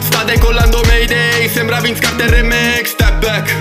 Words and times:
Sta 0.00 0.24
decollando 0.24 0.80
Mayday, 0.86 1.48
sembra 1.48 1.80
Vince 1.80 2.00
Carter 2.00 2.30
remake 2.30 2.86
Step 2.86 3.18
back, 3.20 3.54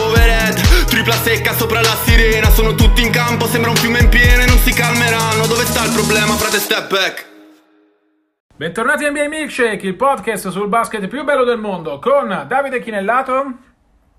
overhead, 0.00 0.60
tripla 0.86 1.14
secca 1.14 1.54
sopra 1.54 1.80
la 1.80 1.96
sirena 2.04 2.50
Sono 2.50 2.74
tutti 2.74 3.02
in 3.02 3.10
campo, 3.10 3.46
sembra 3.46 3.70
un 3.70 3.76
fiume 3.76 4.00
in 4.00 4.08
piena 4.08 4.42
e 4.42 4.46
non 4.46 4.58
si 4.58 4.72
calmeranno 4.72 5.46
Dove 5.46 5.64
sta 5.64 5.84
il 5.84 5.92
problema, 5.92 6.34
frate 6.34 6.58
step 6.58 6.88
back? 6.88 7.26
Bentornati 8.56 9.04
a 9.04 9.10
NBA 9.10 9.28
Milkshake, 9.28 9.86
il 9.86 9.94
podcast 9.94 10.48
sul 10.48 10.68
basket 10.68 11.06
più 11.06 11.22
bello 11.22 11.44
del 11.44 11.58
mondo 11.58 11.98
con 12.00 12.44
Davide 12.48 12.80
Chinellato 12.80 13.66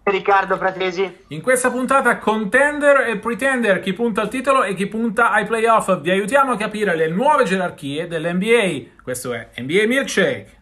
Riccardo 0.09 0.57
Fratesi. 0.57 1.25
In 1.27 1.41
questa 1.41 1.69
puntata 1.69 2.17
contender 2.17 3.07
e 3.07 3.17
pretender, 3.17 3.79
chi 3.79 3.93
punta 3.93 4.21
al 4.21 4.29
titolo 4.29 4.63
e 4.63 4.73
chi 4.73 4.87
punta 4.87 5.31
ai 5.31 5.45
playoff. 5.45 5.99
Vi 5.99 6.09
aiutiamo 6.09 6.53
a 6.53 6.57
capire 6.57 6.95
le 6.95 7.09
nuove 7.09 7.43
gerarchie 7.43 8.07
dell'NBA. 8.07 9.01
Questo 9.03 9.33
è 9.33 9.49
NBA 9.57 9.85
Milkshake. 9.85 10.58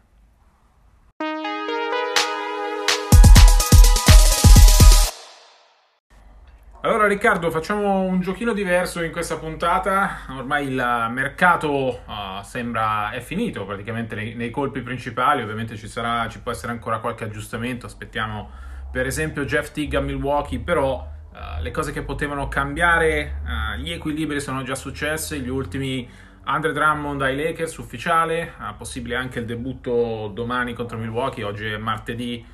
Allora 6.88 7.06
Riccardo, 7.06 7.52
facciamo 7.52 8.04
un 8.04 8.22
giochino 8.22 8.54
diverso 8.54 9.04
in 9.04 9.12
questa 9.12 9.36
puntata. 9.36 10.20
Ormai 10.30 10.68
il 10.68 11.08
mercato 11.12 12.00
uh, 12.06 12.42
sembra 12.44 13.12
è 13.12 13.20
finito 13.20 13.66
praticamente 13.66 14.16
nei, 14.16 14.36
nei, 14.36 14.50
colpi 14.50 14.80
principali. 14.80 15.42
Ovviamente 15.42 15.76
ci, 15.76 15.90
sarà, 15.90 16.30
ci 16.30 16.40
può 16.40 16.54
essere 16.54 16.72
ancora 16.72 17.00
qualche 17.00 17.26
aggiustamento. 17.26 17.88
Aspettiamo 17.88 18.50
per 18.90 19.06
esempio 19.06 19.44
Jeff 19.44 19.74
Tigg 19.74 19.96
a 19.96 20.00
Milwaukee, 20.00 20.60
però 20.60 21.06
uh, 21.30 21.62
le 21.62 21.72
cose 21.72 21.92
che 21.92 22.04
potevano 22.04 22.48
cambiare, 22.48 23.42
uh, 23.44 23.78
gli 23.82 23.92
equilibri 23.92 24.40
sono 24.40 24.64
già 24.64 24.76
successi. 24.76 25.42
Gli 25.42 25.50
ultimi 25.50 26.10
Andre 26.44 26.72
Drummond 26.72 27.22
ai 27.22 27.36
Lakers 27.36 27.76
ufficiale, 27.76 28.54
possibile 28.78 29.18
anche 29.18 29.40
il 29.40 29.46
debutto 29.46 30.32
domani 30.34 30.72
contro 30.72 30.98
Milwaukee. 30.98 31.44
Oggi 31.44 31.66
è 31.66 31.76
martedì 31.76 32.46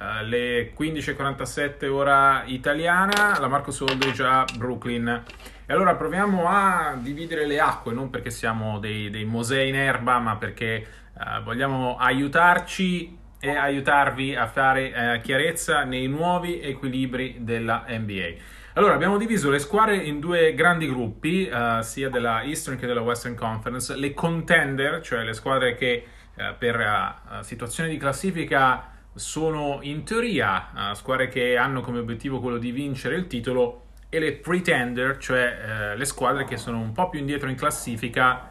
alle 0.00 0.72
15.47 0.78 1.86
ora 1.88 2.42
italiana, 2.46 3.38
la 3.38 3.48
Marco 3.48 3.70
Soldridge 3.70 4.22
a 4.22 4.46
Brooklyn. 4.56 5.24
E 5.66 5.72
allora 5.72 5.94
proviamo 5.94 6.48
a 6.48 6.96
dividere 6.98 7.46
le 7.46 7.60
acque, 7.60 7.92
non 7.92 8.08
perché 8.08 8.30
siamo 8.30 8.78
dei, 8.78 9.10
dei 9.10 9.24
mosei 9.24 9.68
in 9.68 9.76
erba, 9.76 10.18
ma 10.18 10.36
perché 10.36 10.86
uh, 11.12 11.42
vogliamo 11.42 11.96
aiutarci 11.98 13.18
e 13.38 13.50
aiutarvi 13.50 14.34
a 14.34 14.46
fare 14.46 14.92
uh, 15.18 15.20
chiarezza 15.20 15.84
nei 15.84 16.08
nuovi 16.08 16.60
equilibri 16.60 17.36
della 17.40 17.84
NBA. 17.86 18.58
Allora, 18.74 18.94
abbiamo 18.94 19.18
diviso 19.18 19.50
le 19.50 19.58
squadre 19.58 19.96
in 19.96 20.18
due 20.18 20.54
grandi 20.54 20.88
gruppi, 20.88 21.48
uh, 21.52 21.82
sia 21.82 22.08
della 22.08 22.42
Eastern 22.42 22.78
che 22.78 22.86
della 22.86 23.02
Western 23.02 23.34
Conference. 23.34 23.94
Le 23.94 24.14
contender, 24.14 25.02
cioè 25.02 25.24
le 25.24 25.34
squadre 25.34 25.74
che 25.74 26.04
per 26.58 27.16
situazione 27.42 27.90
di 27.90 27.98
classifica 27.98 28.99
sono 29.20 29.78
in 29.82 30.02
teoria 30.02 30.70
uh, 30.74 30.94
squadre 30.94 31.28
che 31.28 31.56
hanno 31.56 31.82
come 31.82 31.98
obiettivo 31.98 32.40
quello 32.40 32.56
di 32.58 32.72
vincere 32.72 33.14
il 33.14 33.26
titolo 33.26 33.84
e 34.08 34.18
le 34.18 34.32
pretender, 34.32 35.18
cioè 35.18 35.92
uh, 35.94 35.96
le 35.96 36.04
squadre 36.04 36.44
che 36.44 36.56
sono 36.56 36.80
un 36.80 36.92
po' 36.92 37.08
più 37.10 37.20
indietro 37.20 37.48
in 37.48 37.54
classifica 37.54 38.48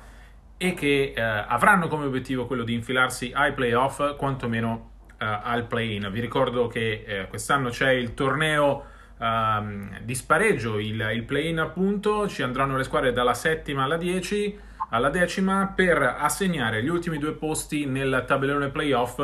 e 0.56 0.74
che 0.74 1.14
uh, 1.18 1.22
avranno 1.22 1.88
come 1.88 2.06
obiettivo 2.06 2.46
quello 2.46 2.64
di 2.64 2.74
infilarsi 2.74 3.32
ai 3.34 3.54
playoff, 3.54 4.16
quantomeno 4.16 4.88
al 5.22 5.66
play-in. 5.66 6.08
Vi 6.14 6.22
ricordo 6.22 6.68
che 6.68 7.26
quest'anno 7.28 7.68
c'è 7.72 7.90
il 7.90 8.14
torneo 8.14 8.86
um, 9.18 10.00
di 10.00 10.16
spareggio, 10.16 10.80
il, 10.80 11.10
il 11.14 11.24
play-in 11.24 11.60
appunto, 11.60 12.26
ci 12.30 12.42
andranno 12.42 12.78
le 12.78 12.86
squadre 12.86 13.12
dalla 13.12 13.34
settima 13.34 13.84
alla 13.84 13.98
10 13.98 14.68
alla 14.90 15.10
decima 15.10 15.72
per 15.76 16.02
assegnare 16.02 16.82
gli 16.82 16.88
ultimi 16.88 17.18
due 17.18 17.34
posti 17.34 17.86
nel 17.86 18.24
tabellone 18.26 18.70
playoff 18.70 19.20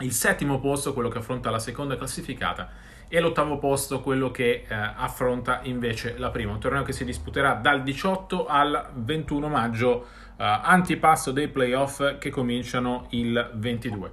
il 0.00 0.12
settimo 0.12 0.58
posto, 0.58 0.92
quello 0.92 1.08
che 1.08 1.18
affronta 1.18 1.50
la 1.50 1.58
seconda 1.58 1.96
classificata, 1.96 2.70
e 3.08 3.20
l'ottavo 3.20 3.58
posto, 3.58 4.00
quello 4.00 4.30
che 4.30 4.64
eh, 4.66 4.74
affronta 4.74 5.60
invece 5.62 6.16
la 6.18 6.30
prima. 6.30 6.52
Un 6.52 6.58
torneo 6.58 6.82
che 6.82 6.92
si 6.92 7.04
disputerà 7.04 7.54
dal 7.54 7.82
18 7.82 8.46
al 8.46 8.90
21 8.94 9.48
maggio, 9.48 10.06
eh, 10.36 10.44
antipasto 10.44 11.30
dei 11.30 11.48
playoff 11.48 12.18
che 12.18 12.30
cominciano 12.30 13.06
il 13.10 13.50
22. 13.54 14.12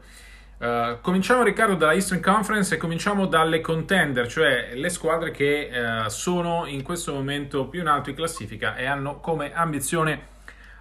Uh, 0.61 0.63
eh, 0.63 0.97
cominciamo 1.01 1.41
Riccardo 1.41 1.73
dalla 1.73 1.93
Eastern 1.93 2.21
Conference 2.21 2.75
e 2.75 2.77
cominciamo 2.77 3.25
dalle 3.25 3.61
contender, 3.61 4.27
cioè 4.27 4.73
le 4.75 4.89
squadre 4.89 5.31
che 5.31 5.71
uh, 5.73 6.07
sono 6.07 6.67
in 6.67 6.83
questo 6.83 7.13
momento 7.13 7.65
più 7.65 7.81
in 7.81 7.87
alto 7.87 8.11
in 8.11 8.15
classifica 8.15 8.75
e 8.75 8.85
hanno 8.85 9.19
come 9.19 9.51
ambizione 9.51 10.27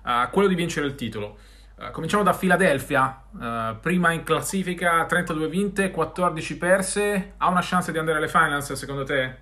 uh, 0.04 0.28
quello 0.30 0.48
di 0.48 0.54
vincere 0.54 0.84
il 0.86 0.94
titolo. 0.94 1.38
Uh, 1.80 1.90
cominciamo 1.92 2.22
da 2.22 2.34
Philadelphia, 2.34 3.22
uh, 3.32 3.80
prima 3.80 4.12
in 4.12 4.22
classifica, 4.22 5.06
32 5.06 5.48
vinte, 5.48 5.90
14 5.90 6.58
perse. 6.58 7.32
Ha 7.38 7.48
una 7.48 7.62
chance 7.62 7.90
di 7.90 7.96
andare 7.96 8.18
alle 8.18 8.28
finals 8.28 8.70
secondo 8.74 9.02
te? 9.02 9.34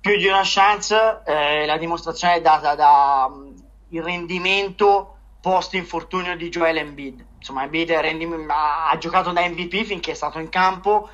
Più 0.00 0.16
di 0.16 0.26
una 0.28 0.40
chance, 0.44 1.20
eh, 1.26 1.66
la 1.66 1.76
dimostrazione 1.76 2.36
è 2.36 2.40
data 2.40 2.74
dal 2.74 3.30
mm, 3.30 4.00
rendimento 4.02 5.16
post 5.42 5.74
infortunio 5.74 6.38
di 6.38 6.48
Joel 6.48 6.78
Embiid. 6.78 7.22
Insomma, 7.36 7.64
Embiid 7.64 7.90
ha, 7.90 8.88
ha 8.88 8.96
giocato 8.96 9.30
da 9.32 9.46
MVP 9.46 9.84
finché 9.84 10.12
è 10.12 10.14
stato 10.14 10.38
in 10.38 10.48
campo. 10.48 11.10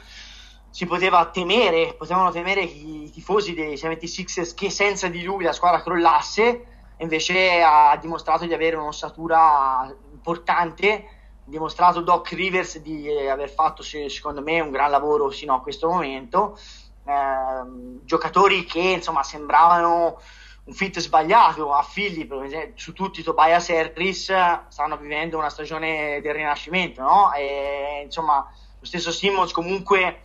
Si 0.71 0.87
poteva 0.87 1.31
temere, 1.31 1.97
potevano 1.99 2.31
temere 2.31 2.61
i 2.61 3.11
tifosi 3.13 3.55
dei 3.55 3.75
76ers 3.75 4.55
che 4.55 4.71
senza 4.71 5.09
di 5.09 5.25
lui 5.25 5.43
la 5.43 5.53
squadra 5.53 5.83
crollasse 5.83 6.74
invece 6.99 7.63
ha 7.63 7.97
dimostrato 8.01 8.47
di 8.47 8.55
avere 8.55 8.77
un'ossatura 8.77 9.93
importante, 10.13 11.07
dimostrato 11.45 12.01
Doc 12.01 12.31
Rivers 12.31 12.79
di 12.79 13.09
aver 13.29 13.51
fatto 13.51 13.83
secondo 13.83 14.41
me 14.41 14.61
un 14.61 14.71
gran 14.71 14.91
lavoro 14.91 15.29
fino 15.31 15.55
a 15.55 15.61
questo 15.61 15.89
momento, 15.89 16.59
eh, 17.05 18.03
giocatori 18.05 18.65
che 18.65 18.81
insomma 18.81 19.23
sembravano 19.23 20.19
un 20.65 20.73
fit 20.73 20.99
sbagliato 20.99 21.75
a 21.75 21.87
Philly, 21.87 22.73
su 22.75 22.95
tutti 22.95 23.23
Tobias 23.23 23.69
Harris 23.69 24.33
stanno 24.69 24.97
vivendo 24.97 25.37
una 25.37 25.51
stagione 25.51 26.21
del 26.23 26.33
rinascimento, 26.33 27.03
no? 27.03 27.33
E, 27.35 28.01
insomma 28.05 28.51
lo 28.79 28.87
stesso 28.87 29.11
Simmons 29.11 29.53
comunque 29.53 30.21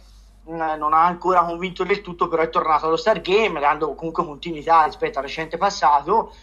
non 0.46 0.94
ha 0.94 1.06
ancora 1.06 1.44
convinto 1.44 1.84
del 1.84 2.02
tutto, 2.02 2.28
però 2.28 2.42
è 2.42 2.50
tornato 2.50 2.88
allo 2.88 2.96
Star 2.96 3.22
Game, 3.22 3.60
dando 3.60 3.94
comunque 3.94 4.26
continuità 4.26 4.86
rispetto 4.86 5.20
al 5.20 5.26
recente 5.26 5.58
passato 5.58 6.34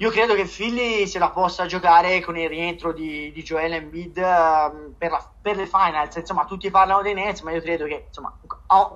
io 0.00 0.08
credo 0.08 0.34
che 0.34 0.46
Philly 0.46 1.06
se 1.06 1.18
la 1.18 1.28
possa 1.28 1.66
giocare 1.66 2.22
con 2.22 2.34
il 2.38 2.48
rientro 2.48 2.90
di, 2.94 3.30
di 3.32 3.42
Joel 3.42 3.74
Embiid 3.74 4.16
uh, 4.16 4.94
per, 4.96 5.10
la, 5.10 5.30
per, 5.42 5.56
le 5.56 5.66
finals. 5.66 6.16
Insomma, 6.16 6.46
tutti 6.46 6.70
parlano 6.70 7.02
dei 7.02 7.12
Nets, 7.12 7.42
ma 7.42 7.52
io 7.52 7.60
credo 7.60 7.84
che 7.84 8.04
insomma, 8.06 8.34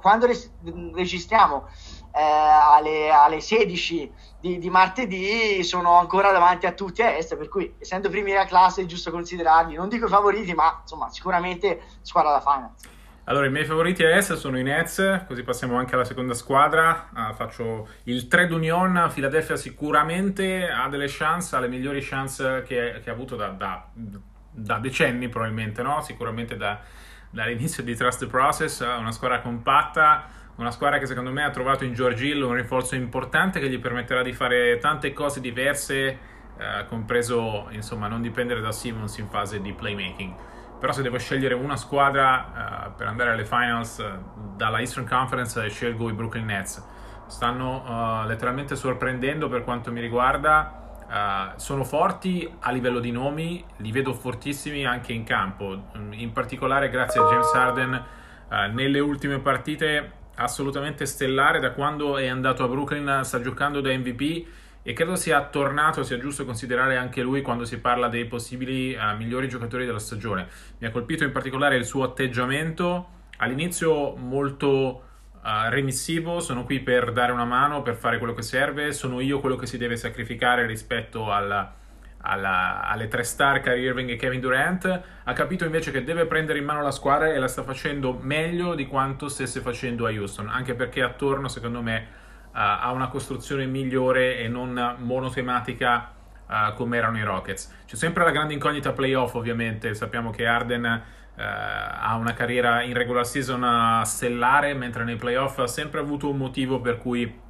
quando 0.00 0.24
res- 0.24 0.50
registriamo 0.94 1.68
eh, 2.10 2.22
alle, 2.22 3.10
alle, 3.10 3.42
16 3.42 4.12
di, 4.40 4.58
di, 4.58 4.70
martedì 4.70 5.62
sono 5.62 5.92
ancora 5.92 6.32
davanti 6.32 6.64
a 6.64 6.72
tutti 6.72 7.02
a 7.02 7.10
est, 7.10 7.36
per 7.36 7.50
cui 7.50 7.74
essendo 7.78 8.08
primi 8.08 8.30
della 8.30 8.46
classe 8.46 8.80
è 8.80 8.86
giusto 8.86 9.10
considerarli, 9.10 9.74
non 9.74 9.90
dico 9.90 10.06
i 10.06 10.08
favoriti, 10.08 10.54
ma 10.54 10.78
insomma, 10.80 11.10
sicuramente 11.10 11.82
squadra 12.00 12.30
da 12.30 12.40
finals. 12.40 12.93
Allora, 13.26 13.46
i 13.46 13.50
miei 13.50 13.64
favoriti 13.64 14.04
a 14.04 14.14
est 14.14 14.34
sono 14.34 14.58
i 14.58 14.62
Nets, 14.62 15.22
così 15.26 15.42
passiamo 15.42 15.78
anche 15.78 15.94
alla 15.94 16.04
seconda 16.04 16.34
squadra. 16.34 17.08
Uh, 17.10 17.32
faccio 17.32 17.88
il 18.02 18.28
trade 18.28 18.52
union. 18.52 19.10
Philadelphia 19.14 19.56
sicuramente 19.56 20.68
ha 20.68 20.90
delle 20.90 21.06
chance, 21.08 21.56
ha 21.56 21.58
le 21.58 21.68
migliori 21.68 22.02
chance 22.02 22.62
che, 22.66 23.00
che 23.02 23.08
ha 23.08 23.12
avuto 23.14 23.34
da, 23.34 23.48
da, 23.48 23.88
da, 24.50 24.78
decenni, 24.78 25.30
probabilmente, 25.30 25.80
no? 25.80 26.02
Sicuramente 26.02 26.58
da, 26.58 26.78
dall'inizio 27.30 27.82
di 27.82 27.94
Trust 27.96 28.26
Process. 28.26 28.80
Una 28.80 29.12
squadra 29.12 29.40
compatta, 29.40 30.26
una 30.56 30.70
squadra 30.70 30.98
che 30.98 31.06
secondo 31.06 31.32
me 31.32 31.44
ha 31.44 31.50
trovato 31.50 31.84
in 31.84 31.94
George 31.94 32.26
Hill 32.26 32.42
un 32.42 32.52
rinforzo 32.52 32.94
importante 32.94 33.58
che 33.58 33.70
gli 33.70 33.78
permetterà 33.78 34.20
di 34.22 34.34
fare 34.34 34.76
tante 34.76 35.14
cose 35.14 35.40
diverse, 35.40 36.18
uh, 36.58 36.86
compreso, 36.88 37.68
insomma, 37.70 38.06
non 38.06 38.20
dipendere 38.20 38.60
da 38.60 38.70
Simmons 38.70 39.16
in 39.16 39.28
fase 39.28 39.62
di 39.62 39.72
playmaking 39.72 40.52
però 40.78 40.92
se 40.92 41.02
devo 41.02 41.18
scegliere 41.18 41.54
una 41.54 41.76
squadra 41.76 42.90
uh, 42.90 42.94
per 42.96 43.06
andare 43.06 43.30
alle 43.30 43.44
finals 43.44 43.98
uh, 43.98 44.56
dalla 44.56 44.80
Eastern 44.80 45.06
Conference 45.06 45.68
scelgo 45.68 46.08
i 46.08 46.12
Brooklyn 46.12 46.44
Nets. 46.44 46.82
Stanno 47.26 47.82
uh, 48.22 48.26
letteralmente 48.26 48.76
sorprendendo 48.76 49.48
per 49.48 49.64
quanto 49.64 49.90
mi 49.90 50.00
riguarda. 50.00 51.52
sono 51.56 51.84
forti 51.84 52.50
a 52.60 52.70
livello 52.72 52.98
di 52.98 53.12
nomi, 53.12 53.64
li 53.78 53.92
vedo 53.92 54.12
fortissimi 54.14 54.84
anche 54.84 55.12
in 55.12 55.24
campo. 55.24 55.90
In 56.10 56.32
particolare, 56.32 56.88
grazie 56.88 57.20
a 57.20 57.28
James 57.28 57.52
Harden, 57.52 58.04
nelle 58.72 58.98
ultime 59.00 59.38
partite 59.38 60.22
assolutamente 60.36 61.06
stellare 61.06 61.60
da 61.60 61.72
quando 61.72 62.16
è 62.16 62.26
andato 62.26 62.64
a 62.64 62.68
Brooklyn, 62.68 63.20
sta 63.22 63.40
giocando 63.40 63.80
da 63.80 63.90
MVP 63.90 64.46
e 64.86 64.92
credo 64.92 65.16
sia 65.16 65.42
tornato, 65.46 66.02
sia 66.02 66.18
giusto 66.18 66.44
considerare 66.44 66.98
anche 66.98 67.22
lui 67.22 67.40
quando 67.40 67.64
si 67.64 67.80
parla 67.80 68.08
dei 68.08 68.26
possibili 68.26 68.94
uh, 68.94 69.16
migliori 69.16 69.48
giocatori 69.48 69.86
della 69.86 69.98
stagione. 69.98 70.46
Mi 70.78 70.86
ha 70.86 70.90
colpito 70.90 71.24
in 71.24 71.32
particolare 71.32 71.76
il 71.76 71.86
suo 71.86 72.04
atteggiamento 72.04 73.08
all'inizio 73.38 74.14
molto 74.14 75.02
uh, 75.32 75.48
remissivo, 75.70 76.40
sono 76.40 76.64
qui 76.64 76.80
per 76.80 77.12
dare 77.12 77.32
una 77.32 77.46
mano, 77.46 77.80
per 77.80 77.94
fare 77.94 78.18
quello 78.18 78.34
che 78.34 78.42
serve, 78.42 78.92
sono 78.92 79.20
io 79.20 79.40
quello 79.40 79.56
che 79.56 79.66
si 79.66 79.78
deve 79.78 79.96
sacrificare 79.96 80.66
rispetto 80.66 81.32
alla, 81.32 81.74
alla, 82.18 82.82
alle 82.86 83.08
tre 83.08 83.22
star 83.22 83.60
Kyrie 83.60 83.86
Irving 83.86 84.10
e 84.10 84.16
Kevin 84.16 84.40
Durant, 84.40 85.02
ha 85.24 85.32
capito 85.32 85.64
invece 85.64 85.92
che 85.92 86.04
deve 86.04 86.26
prendere 86.26 86.58
in 86.58 86.66
mano 86.66 86.82
la 86.82 86.90
squadra 86.90 87.32
e 87.32 87.38
la 87.38 87.48
sta 87.48 87.62
facendo 87.62 88.18
meglio 88.20 88.74
di 88.74 88.86
quanto 88.86 89.28
stesse 89.28 89.60
facendo 89.60 90.04
a 90.04 90.10
Houston, 90.10 90.50
anche 90.50 90.74
perché 90.74 91.00
attorno 91.00 91.48
secondo 91.48 91.80
me 91.80 92.22
uh, 92.54 92.56
ha 92.56 92.92
una 92.92 93.08
costruzione 93.08 93.66
migliore 93.66 94.38
e 94.38 94.48
non 94.48 94.96
monotematica 94.98 96.12
uh, 96.46 96.74
come 96.74 96.96
erano 96.96 97.18
i 97.18 97.24
Rockets. 97.24 97.82
C'è 97.86 97.96
sempre 97.96 98.24
la 98.24 98.30
grande 98.30 98.54
incognita 98.54 98.92
playoff 98.92 99.34
ovviamente, 99.34 99.94
sappiamo 99.94 100.30
che 100.30 100.46
Arden 100.46 101.02
Uh, 101.36 101.40
ha 101.40 102.14
una 102.14 102.32
carriera 102.32 102.82
in 102.82 102.94
regular 102.94 103.26
season 103.26 104.04
stellare, 104.04 104.72
mentre 104.72 105.02
nei 105.02 105.16
playoff 105.16 105.58
ha 105.58 105.66
sempre 105.66 105.98
avuto 105.98 106.30
un 106.30 106.36
motivo 106.36 106.80
per 106.80 106.98
cui 106.98 107.40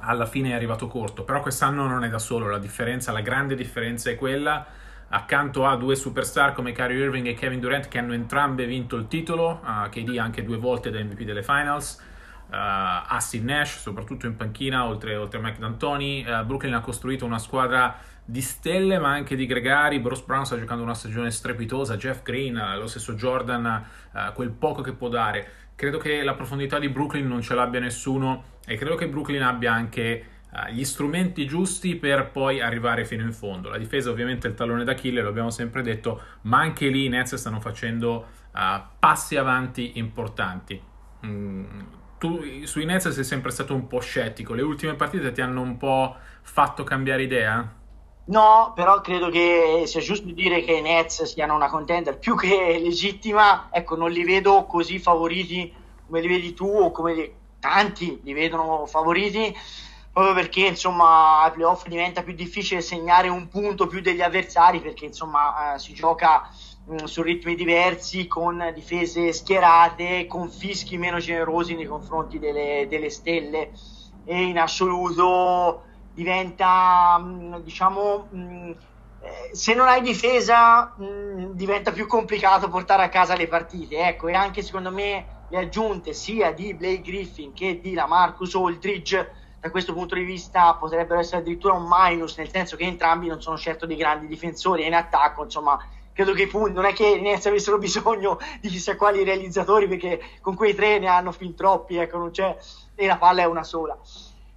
alla 0.00 0.26
fine 0.26 0.50
è 0.50 0.52
arrivato 0.52 0.86
corto. 0.86 1.24
Però 1.24 1.40
quest'anno 1.40 1.86
non 1.86 2.04
è 2.04 2.10
da 2.10 2.18
solo, 2.18 2.48
la 2.48 2.58
differenza, 2.58 3.10
la 3.10 3.20
grande 3.20 3.54
differenza 3.54 4.10
è 4.10 4.16
quella. 4.16 4.66
Accanto 5.08 5.66
a 5.66 5.76
due 5.76 5.94
superstar 5.94 6.52
come 6.52 6.72
Kyrie 6.72 7.04
Irving 7.04 7.26
e 7.26 7.34
Kevin 7.34 7.60
Durant 7.60 7.88
che 7.88 7.98
hanno 7.98 8.12
entrambe 8.12 8.66
vinto 8.66 8.96
il 8.96 9.08
titolo, 9.08 9.62
uh, 9.64 9.88
KD 9.88 10.18
anche 10.18 10.44
due 10.44 10.58
volte 10.58 10.90
da 10.90 11.02
MVP 11.02 11.22
delle 11.22 11.42
finals. 11.42 12.00
Uh, 12.52 12.54
Astin 12.54 13.46
Nash, 13.46 13.78
soprattutto 13.78 14.26
in 14.26 14.36
panchina, 14.36 14.84
oltre, 14.84 15.16
oltre 15.16 15.38
a 15.38 15.42
Mike 15.42 15.58
D'Antoni. 15.58 16.26
Uh, 16.28 16.44
Brooklyn 16.44 16.74
ha 16.74 16.80
costruito 16.80 17.24
una 17.24 17.38
squadra 17.38 17.96
di 18.22 18.42
stelle 18.42 18.98
ma 18.98 19.08
anche 19.08 19.36
di 19.36 19.46
gregari. 19.46 20.00
Bruce 20.00 20.24
Brown 20.26 20.44
sta 20.44 20.58
giocando 20.58 20.82
una 20.82 20.92
stagione 20.92 21.30
strepitosa, 21.30 21.96
Jeff 21.96 22.22
Green, 22.22 22.60
lo 22.76 22.86
stesso 22.86 23.14
Jordan, 23.14 23.84
quel 24.34 24.50
poco 24.50 24.82
che 24.82 24.92
può 24.92 25.08
dare. 25.08 25.48
Credo 25.74 25.96
che 25.96 26.22
la 26.22 26.34
profondità 26.34 26.78
di 26.78 26.90
Brooklyn 26.90 27.26
non 27.26 27.40
ce 27.40 27.54
l'abbia 27.54 27.80
nessuno 27.80 28.44
e 28.66 28.76
credo 28.76 28.96
che 28.96 29.08
Brooklyn 29.08 29.42
abbia 29.42 29.72
anche 29.72 30.26
gli 30.70 30.84
strumenti 30.84 31.46
giusti 31.46 31.96
per 31.96 32.30
poi 32.30 32.60
arrivare 32.60 33.06
fino 33.06 33.22
in 33.22 33.32
fondo. 33.32 33.70
La 33.70 33.78
difesa 33.78 34.10
ovviamente 34.10 34.46
è 34.46 34.50
il 34.50 34.56
tallone 34.56 34.84
d'Achille, 34.84 35.22
lo 35.22 35.30
abbiamo 35.30 35.50
sempre 35.50 35.82
detto, 35.82 36.20
ma 36.42 36.58
anche 36.58 36.88
lì 36.88 37.06
i 37.06 37.08
Nets 37.08 37.34
stanno 37.34 37.60
facendo 37.60 38.26
passi 38.98 39.36
avanti 39.36 39.92
importanti. 39.98 40.80
Mm, 41.24 41.64
tu 42.22 42.40
sui 42.66 42.84
Nets 42.84 43.08
sei 43.08 43.24
sempre 43.24 43.50
stato 43.50 43.74
un 43.74 43.88
po' 43.88 43.98
scettico, 43.98 44.54
le 44.54 44.62
ultime 44.62 44.94
partite 44.94 45.32
ti 45.32 45.40
hanno 45.40 45.60
un 45.60 45.76
po' 45.76 46.14
fatto 46.42 46.84
cambiare 46.84 47.24
idea? 47.24 47.68
No, 48.26 48.72
però 48.76 49.00
credo 49.00 49.28
che 49.28 49.82
sia 49.86 50.00
giusto 50.00 50.30
dire 50.30 50.62
che 50.62 50.74
i 50.74 50.82
Nets 50.82 51.24
siano 51.24 51.56
una 51.56 51.68
contender 51.68 52.20
più 52.20 52.36
che 52.36 52.78
legittima. 52.80 53.70
Ecco, 53.72 53.96
non 53.96 54.12
li 54.12 54.22
vedo 54.22 54.66
così 54.66 55.00
favoriti 55.00 55.74
come 56.06 56.20
li 56.20 56.28
vedi 56.28 56.54
tu 56.54 56.66
o 56.66 56.92
come 56.92 57.14
li, 57.14 57.34
tanti 57.58 58.20
li 58.22 58.32
vedono 58.32 58.86
favoriti, 58.86 59.52
proprio 60.12 60.34
perché 60.34 60.66
insomma 60.66 61.42
ai 61.42 61.52
playoff 61.52 61.86
diventa 61.86 62.22
più 62.22 62.34
difficile 62.34 62.82
segnare 62.82 63.28
un 63.28 63.48
punto 63.48 63.86
più 63.86 64.02
degli 64.02 64.20
avversari 64.20 64.80
perché 64.80 65.06
insomma 65.06 65.74
eh, 65.74 65.78
si 65.78 65.94
gioca 65.94 66.50
mh, 66.84 66.94
mm, 66.94 67.04
su 67.04 67.22
ritmi 67.22 67.54
diversi, 67.54 68.26
con 68.26 68.72
difese 68.74 69.32
schierate, 69.32 70.26
con 70.26 70.50
fischi 70.50 70.98
meno 70.98 71.18
generosi 71.18 71.74
nei 71.74 71.86
confronti 71.86 72.38
delle, 72.38 72.86
delle 72.88 73.08
stelle 73.08 73.70
e 74.24 74.42
in 74.42 74.58
assoluto 74.58 75.84
diventa, 76.12 77.18
mm, 77.18 77.56
diciamo, 77.56 78.28
mm, 78.34 78.70
eh, 79.20 79.50
se 79.52 79.74
non 79.74 79.88
hai 79.88 80.02
difesa 80.02 80.94
mm, 81.00 81.52
diventa 81.52 81.90
più 81.90 82.06
complicato 82.06 82.68
portare 82.68 83.02
a 83.04 83.08
casa 83.08 83.34
le 83.34 83.48
partite. 83.48 84.06
Ecco, 84.08 84.28
e 84.28 84.34
anche 84.34 84.62
secondo 84.62 84.90
me 84.90 85.44
le 85.48 85.58
aggiunte 85.58 86.12
sia 86.12 86.52
di 86.52 86.74
Blake 86.74 87.00
Griffin 87.00 87.52
che 87.52 87.80
di 87.80 87.94
Lamarcus 87.94 88.54
Aldridge 88.54 89.40
da 89.62 89.70
questo 89.70 89.92
punto 89.92 90.16
di 90.16 90.24
vista 90.24 90.74
potrebbero 90.74 91.20
essere 91.20 91.36
addirittura 91.36 91.74
un 91.74 91.86
minus, 91.88 92.36
nel 92.36 92.50
senso 92.50 92.74
che 92.74 92.82
entrambi 92.82 93.28
non 93.28 93.40
sono 93.40 93.56
certo 93.56 93.86
dei 93.86 93.94
grandi 93.94 94.26
difensori 94.26 94.82
e 94.82 94.88
in 94.88 94.94
attacco, 94.94 95.44
insomma, 95.44 95.78
credo 96.12 96.32
che 96.32 96.42
i 96.42 96.46
punti 96.48 96.72
non 96.72 96.84
è 96.84 96.92
che 96.92 97.20
Nets 97.20 97.46
avessero 97.46 97.78
bisogno 97.78 98.40
di 98.60 98.68
chissà 98.68 98.96
quali 98.96 99.22
realizzatori 99.22 99.86
perché 99.86 100.20
con 100.40 100.56
quei 100.56 100.74
tre 100.74 100.98
ne 100.98 101.06
hanno 101.06 101.30
fin 101.30 101.54
troppi, 101.54 101.94
ecco, 101.94 102.18
non 102.18 102.32
c'è 102.32 102.58
e 102.96 103.06
la 103.06 103.18
palla 103.18 103.42
è 103.42 103.46
una 103.46 103.62
sola. 103.62 103.96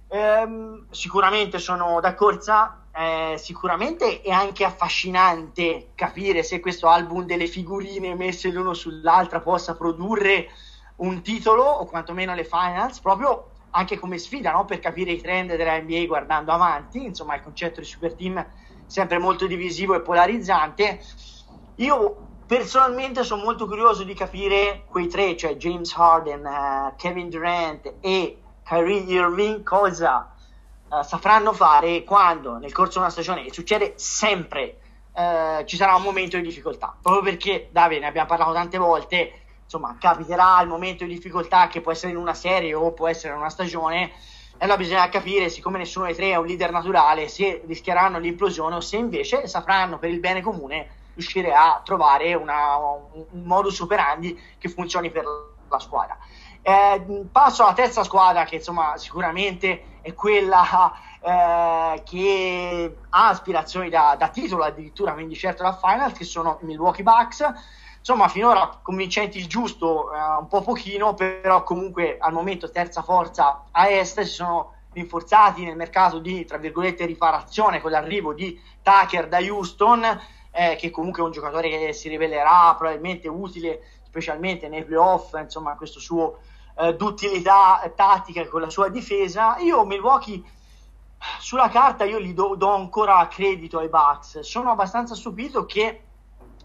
Ehm, 0.08 0.86
sicuramente 0.90 1.60
sono 1.60 2.00
da 2.00 2.16
corsa, 2.16 2.86
eh, 2.92 3.36
sicuramente 3.38 4.22
è 4.22 4.32
anche 4.32 4.64
affascinante 4.64 5.90
capire 5.94 6.42
se 6.42 6.58
questo 6.58 6.88
album 6.88 7.26
delle 7.26 7.46
figurine 7.46 8.16
messe 8.16 8.50
l'uno 8.50 8.74
sull'altra 8.74 9.38
possa 9.38 9.76
produrre 9.76 10.48
un 10.96 11.22
titolo 11.22 11.62
o 11.62 11.84
quantomeno 11.86 12.34
le 12.34 12.44
finals, 12.44 12.98
proprio 12.98 13.50
anche 13.76 13.98
come 13.98 14.18
sfida 14.18 14.52
no? 14.52 14.64
per 14.64 14.78
capire 14.80 15.12
i 15.12 15.20
trend 15.20 15.54
della 15.54 15.78
NBA 15.80 16.06
guardando 16.06 16.50
avanti. 16.52 17.04
Insomma, 17.04 17.36
il 17.36 17.42
concetto 17.42 17.80
di 17.80 17.86
super 17.86 18.14
team 18.14 18.44
sempre 18.86 19.18
molto 19.18 19.46
divisivo 19.46 19.94
e 19.94 20.00
polarizzante. 20.00 21.00
Io 21.76 22.16
personalmente 22.46 23.22
sono 23.22 23.42
molto 23.42 23.66
curioso 23.66 24.02
di 24.02 24.14
capire 24.14 24.84
quei 24.88 25.08
tre, 25.08 25.36
cioè 25.36 25.56
James 25.56 25.92
Harden, 25.94 26.44
uh, 26.44 26.96
Kevin 26.96 27.28
Durant 27.28 27.94
e 28.00 28.38
Kyrie 28.64 29.00
Irving 29.00 29.62
cosa 29.62 30.32
uh, 30.88 31.02
sapranno 31.02 31.52
fare 31.52 32.02
quando 32.04 32.56
nel 32.56 32.72
corso 32.72 32.92
di 32.92 32.98
una 32.98 33.10
stagione, 33.10 33.44
e 33.44 33.52
succede 33.52 33.94
sempre, 33.96 34.78
uh, 35.12 35.64
ci 35.64 35.76
sarà 35.76 35.94
un 35.96 36.02
momento 36.02 36.36
di 36.36 36.44
difficoltà. 36.44 36.96
Proprio 37.02 37.22
perché, 37.22 37.68
Davide, 37.70 38.00
ne 38.00 38.06
abbiamo 38.06 38.28
parlato 38.28 38.52
tante 38.52 38.78
volte, 38.78 39.40
insomma, 39.66 39.96
capiterà 39.98 40.60
il 40.62 40.68
momento 40.68 41.04
di 41.04 41.12
difficoltà 41.12 41.66
che 41.66 41.80
può 41.80 41.90
essere 41.92 42.12
in 42.12 42.18
una 42.18 42.34
serie 42.34 42.72
o 42.72 42.92
può 42.92 43.08
essere 43.08 43.34
in 43.34 43.40
una 43.40 43.50
stagione. 43.50 44.12
E 44.58 44.64
allora 44.64 44.78
bisogna 44.78 45.08
capire, 45.08 45.50
siccome 45.50 45.78
nessuno 45.78 46.06
dei 46.06 46.14
tre 46.14 46.30
è 46.30 46.36
un 46.36 46.46
leader 46.46 46.70
naturale, 46.70 47.28
se 47.28 47.62
rischieranno 47.66 48.18
l'implosione 48.18 48.76
o 48.76 48.80
se 48.80 48.96
invece 48.96 49.46
sapranno 49.46 49.98
per 49.98 50.10
il 50.10 50.20
bene 50.20 50.40
comune 50.40 50.88
riuscire 51.12 51.52
a 51.52 51.80
trovare 51.84 52.34
una, 52.34 52.76
un, 52.76 53.42
modus 53.42 53.80
operandi 53.80 54.38
che 54.58 54.68
funzioni 54.68 55.10
per 55.10 55.24
la 55.68 55.78
squadra. 55.78 56.16
Eh, 56.62 57.26
passo 57.30 57.64
alla 57.64 57.74
terza 57.74 58.02
squadra 58.02 58.44
che 58.44 58.56
insomma 58.56 58.96
sicuramente 58.96 59.98
è 60.02 60.14
quella 60.14 60.92
eh, 61.20 62.02
che 62.04 62.96
ha 63.08 63.28
aspirazioni 63.28 63.88
da, 63.88 64.14
da, 64.18 64.28
titolo 64.28 64.64
addirittura, 64.64 65.12
quindi 65.12 65.34
certo 65.34 65.62
da 65.62 65.74
final, 65.74 66.12
che 66.12 66.24
sono 66.24 66.58
i 66.62 66.66
Milwaukee 66.66 67.02
Bucks. 67.02 67.44
Insomma, 68.08 68.28
finora 68.28 68.78
convincenti 68.82 69.36
il 69.36 69.48
giusto, 69.48 70.14
eh, 70.14 70.18
un 70.38 70.46
po' 70.46 70.62
pochino, 70.62 71.14
però 71.14 71.64
comunque 71.64 72.18
al 72.20 72.32
momento 72.32 72.70
terza 72.70 73.02
forza 73.02 73.64
a 73.72 73.88
est 73.88 74.20
si 74.20 74.32
sono 74.32 74.74
rinforzati 74.92 75.64
nel 75.64 75.74
mercato 75.74 76.20
di, 76.20 76.44
tra 76.44 76.56
virgolette, 76.56 77.04
riparazione 77.04 77.80
con 77.80 77.90
l'arrivo 77.90 78.32
di 78.32 78.56
Tucker 78.80 79.26
da 79.26 79.38
Houston, 79.38 80.04
eh, 80.52 80.76
che 80.76 80.92
comunque 80.92 81.20
è 81.20 81.24
un 81.24 81.32
giocatore 81.32 81.68
che 81.68 81.92
si 81.92 82.08
rivelerà 82.08 82.76
probabilmente 82.78 83.26
utile, 83.26 83.82
specialmente 84.04 84.68
nei 84.68 84.84
playoff, 84.84 85.34
insomma, 85.36 85.74
questo 85.74 85.98
suo 85.98 86.38
eh, 86.78 86.94
d'utilità 86.94 87.92
tattica 87.96 88.46
con 88.46 88.60
la 88.60 88.70
sua 88.70 88.88
difesa. 88.88 89.58
Io 89.58 89.84
Milwaukee 89.84 90.40
sulla 91.40 91.68
carta 91.68 92.04
io 92.04 92.20
gli 92.20 92.34
do, 92.34 92.54
do, 92.54 92.72
ancora 92.72 93.26
credito 93.26 93.80
ai 93.80 93.88
Bucks. 93.88 94.38
Sono 94.42 94.70
abbastanza 94.70 95.16
stupito 95.16 95.66
che 95.66 96.02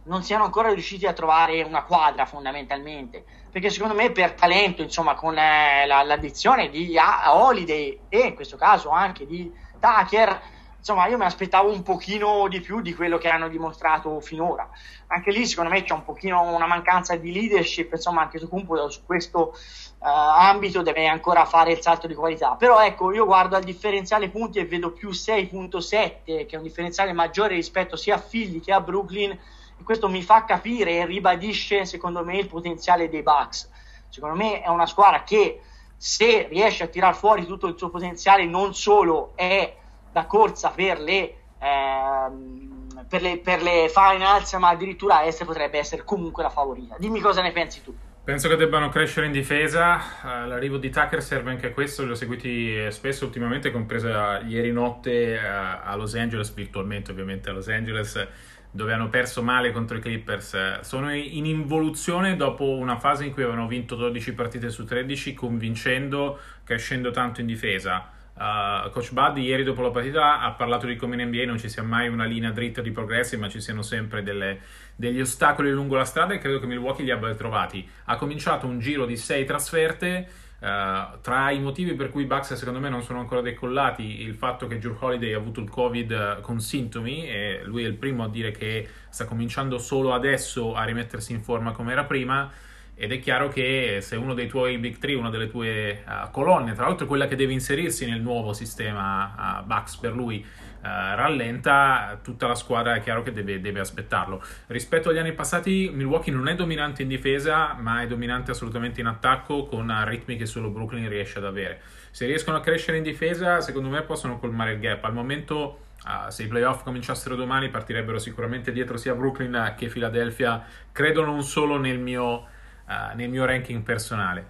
non 0.04 0.24
siano 0.24 0.44
ancora 0.44 0.74
riusciti 0.74 1.06
a 1.06 1.14
trovare 1.14 1.62
una 1.64 1.84
quadra 1.84 2.26
fondamentalmente. 2.26 3.24
Perché 3.52 3.70
secondo 3.70 3.94
me 3.94 4.12
per 4.12 4.34
talento, 4.34 4.82
insomma, 4.82 5.14
con 5.16 5.38
eh, 5.38 5.86
la, 5.86 6.04
l'addizione 6.04 6.70
di 6.70 6.96
Holiday 7.28 8.00
e 8.10 8.20
in 8.20 8.36
questo 8.36 8.58
caso 8.58 8.90
anche 8.90 9.26
di 9.26 9.52
Tucker, 9.80 10.42
insomma, 10.78 11.08
io 11.08 11.18
mi 11.18 11.26
aspettavo 11.26 11.72
un 11.72 11.84
pochino 11.84 12.48
di 12.48 12.60
più 12.60 12.82
di 12.82 12.96
quello 12.96 13.18
che 13.18 13.30
hanno 13.30 13.50
dimostrato 13.50 14.20
finora. 14.20 14.68
Anche 15.08 15.32
lì, 15.32 15.46
secondo 15.46 15.70
me, 15.70 15.84
c'è 15.84 15.94
un 15.94 16.04
pochino 16.04 16.42
una 16.42 16.66
mancanza 16.66 17.16
di 17.16 17.32
leadership, 17.32 17.92
insomma, 17.92 18.22
anche 18.22 18.40
su, 18.40 18.48
su 18.90 19.06
questo 19.06 19.54
uh, 20.00 20.06
ambito 20.06 20.82
deve 20.82 21.08
ancora 21.08 21.46
fare 21.46 21.74
il 21.74 21.82
salto 21.82 22.08
di 22.08 22.16
qualità. 22.16 22.56
Però 22.56 22.82
ecco, 22.82 23.12
io 23.14 23.26
guardo 23.26 23.56
al 23.56 23.64
differenziale 23.64 24.30
punti 24.30 24.58
e 24.58 24.66
vedo 24.66 24.92
più 24.92 25.10
6.7, 25.10 26.24
che 26.24 26.48
è 26.50 26.56
un 26.56 26.64
differenziale 26.64 27.14
maggiore 27.14 27.56
rispetto 27.56 27.96
sia 27.96 28.16
a 28.16 28.20
Philly 28.20 28.60
che 28.60 28.74
a 28.74 28.82
Brooklyn, 28.82 29.38
questo 29.84 30.10
mi 30.10 30.22
fa 30.22 30.46
capire 30.46 30.98
e 30.98 31.06
ribadisce, 31.06 31.86
secondo 31.86 32.24
me, 32.24 32.38
il 32.38 32.48
potenziale 32.48 33.10
dei 33.10 33.22
Bucks. 33.22 33.70
Secondo 34.10 34.36
me 34.36 34.62
è 34.62 34.68
una 34.70 34.86
squadra 34.86 35.24
che 35.24 35.62
se 35.96 36.48
riesce 36.50 36.84
a 36.84 36.88
tirar 36.88 37.16
fuori 37.16 37.46
tutto 37.46 37.68
il 37.68 37.78
suo 37.78 37.90
potenziale 37.90 38.46
non 38.46 38.74
solo 38.74 39.34
è 39.36 39.76
da 40.12 40.26
corsa 40.26 40.72
per 40.72 41.00
le, 41.00 41.36
ehm, 41.60 43.06
per 43.08 43.22
le, 43.22 43.38
per 43.38 43.62
le 43.62 43.90
finals, 43.90 44.54
ma 44.54 44.70
addirittura 44.70 45.24
est 45.24 45.46
potrebbe 45.46 45.78
essere 45.78 46.04
comunque 46.04 46.44
la 46.44 46.50
favorita. 46.50 46.96
Dimmi 46.98 47.20
cosa 47.20 47.42
ne 47.42 47.52
pensi 47.52 47.84
tu. 47.84 47.96
Penso 48.24 48.48
che 48.50 48.56
debbano 48.56 48.90
crescere 48.90 49.26
in 49.26 49.32
difesa, 49.32 49.96
uh, 49.96 50.48
l'arrivo 50.48 50.78
di 50.78 50.92
Tucker 50.92 51.24
serve 51.24 51.50
anche 51.50 51.68
a 51.68 51.72
questo, 51.72 52.04
li 52.04 52.12
ho 52.12 52.16
seguiti 52.16 52.92
spesso 52.92 53.26
ultimamente, 53.26 53.72
compresa 53.72 54.42
ieri 54.42 54.72
notte 54.72 55.40
uh, 55.42 55.88
a 55.90 55.96
Los 55.96 56.14
Angeles, 56.14 56.54
virtualmente 56.54 57.10
ovviamente 57.10 57.50
a 57.50 57.54
Los 57.54 57.68
Angeles, 57.68 58.28
dove 58.72 58.94
hanno 58.94 59.10
perso 59.10 59.44
male 59.44 59.72
contro 59.72 59.98
i 59.98 60.00
Clippers. 60.00 60.80
Sono 60.82 61.14
in 61.14 61.46
involuzione 61.46 62.36
dopo 62.36 62.78
una 62.78 62.98
fase 62.98 63.26
in 63.26 63.34
cui 63.34 63.44
avevano 63.44 63.68
vinto 63.68 63.96
12 63.96 64.34
partite 64.34 64.70
su 64.70 64.86
13, 64.86 65.34
convincendo, 65.34 66.40
crescendo 66.64 67.12
tanto 67.12 67.42
in 67.42 67.48
difesa. 67.48 68.20
Uh, 68.34 68.90
Coach 68.90 69.12
Bud 69.12 69.38
ieri 69.38 69.64
dopo 69.64 69.82
la 69.82 69.92
partita 69.92 70.40
ha 70.40 70.52
parlato 70.54 70.88
di 70.88 70.96
come 70.96 71.22
in 71.22 71.28
NBA 71.28 71.44
non 71.46 71.60
ci 71.60 71.70
sia 71.70 71.84
mai 71.84 72.08
una 72.08 72.24
linea 72.24 72.52
dritta 72.52 72.82
di 72.82 72.92
progressi, 72.92 73.38
ma 73.38 73.50
ci 73.50 73.60
siano 73.60 73.82
sempre 73.82 74.24
delle, 74.24 74.60
degli 74.96 75.20
ostacoli 75.20 75.70
lungo 75.70 75.98
la 75.98 76.06
strada 76.06 76.34
e 76.34 76.40
credo 76.40 76.60
che 76.60 76.66
Milwaukee 76.66 77.04
li 77.04 77.12
abbia 77.12 77.36
trovati. 77.36 77.88
Ha 78.06 78.16
cominciato 78.16 78.66
un 78.66 78.80
giro 78.80 79.06
di 79.06 79.18
sei 79.18 79.46
trasferte. 79.46 80.28
Uh, 80.62 81.20
tra 81.22 81.50
i 81.50 81.60
motivi 81.60 81.96
per 81.96 82.12
cui 82.12 82.22
i 82.22 82.26
Bucks 82.28 82.54
secondo 82.54 82.80
me 82.80 82.88
non 82.88 83.02
sono 83.02 83.18
ancora 83.18 83.42
decollati 83.42 84.22
il 84.22 84.36
fatto 84.36 84.68
che 84.68 84.78
Drew 84.78 84.96
Holiday 85.00 85.34
ha 85.34 85.38
avuto 85.38 85.60
il 85.60 85.68
covid 85.68 86.40
con 86.42 86.60
sintomi 86.60 87.28
e 87.28 87.62
lui 87.64 87.84
è 87.84 87.88
il 87.88 87.96
primo 87.96 88.26
a 88.26 88.30
dire 88.30 88.52
che 88.52 88.88
sta 89.10 89.26
cominciando 89.26 89.80
solo 89.80 90.14
adesso 90.14 90.76
a 90.76 90.84
rimettersi 90.84 91.32
in 91.32 91.42
forma 91.42 91.72
come 91.72 91.94
era 91.94 92.04
prima 92.04 92.52
ed 92.94 93.12
è 93.12 93.18
chiaro 93.20 93.48
che 93.48 94.02
se 94.02 94.16
uno 94.16 94.36
dei 94.36 94.48
tuoi 94.48 94.78
big 94.78 95.00
three, 95.00 95.16
una 95.16 95.32
delle 95.32 95.50
tue 95.50 96.04
uh, 96.06 96.30
colonne, 96.30 96.74
tra 96.74 96.86
l'altro 96.86 97.08
quella 97.08 97.28
che 97.28 97.36
deve 97.36 97.54
inserirsi 97.54 98.06
nel 98.06 98.22
nuovo 98.22 98.54
sistema 98.54 99.64
Bucks 99.66 99.96
per 99.96 100.14
lui, 100.14 100.46
rallenta, 100.82 102.20
tutta 102.24 102.48
la 102.48 102.56
squadra 102.56 102.96
è 102.96 103.02
chiaro 103.02 103.24
che 103.24 103.32
deve, 103.32 103.62
deve, 103.62 103.80
aspettarlo. 103.80 104.44
Rispetto 104.68 105.10
agli 105.10 105.18
anni 105.18 105.34
passati, 105.34 105.92
Milwaukee 105.94 106.34
non 106.34 106.48
è 106.48 106.56
dominante 106.56 107.04
in 107.04 107.08
difesa, 107.08 107.74
ma 107.74 108.02
è 108.02 108.08
dominante 108.08 108.52
assolutamente 108.52 109.00
in 109.00 109.08
attacco 109.08 109.66
con 109.66 109.94
ritmi 110.06 110.38
che 110.38 110.46
solo 110.46 110.70
Brooklyn 110.70 111.08
riesce 111.08 111.38
ad 111.38 111.46
avere. 111.46 111.82
Se 112.12 112.26
riescono 112.26 112.58
a 112.58 112.62
crescere 112.62 112.98
in 112.98 113.04
difesa, 113.04 113.62
secondo 113.62 113.90
me 113.90 114.02
possono 114.02 114.40
colmare 114.40 114.74
il 114.74 114.80
gap. 114.80 115.04
Al 115.06 115.14
momento 115.14 115.86
Uh, 116.04 116.32
se 116.32 116.42
i 116.42 116.48
playoff 116.48 116.82
cominciassero 116.82 117.36
domani 117.36 117.70
partirebbero 117.70 118.18
sicuramente 118.18 118.72
dietro 118.72 118.98
sia 118.98 119.14
Brooklyn 119.14 119.76
che 119.78 119.86
Philadelphia 119.86 120.66
credo 120.92 121.24
non 121.24 121.44
solo 121.44 121.78
nel 121.78 122.00
mio 122.00 122.48
uh, 122.92 123.16
nel 123.16 123.30
mio 123.30 123.46
ranking 123.46 123.84
personale. 123.84 124.46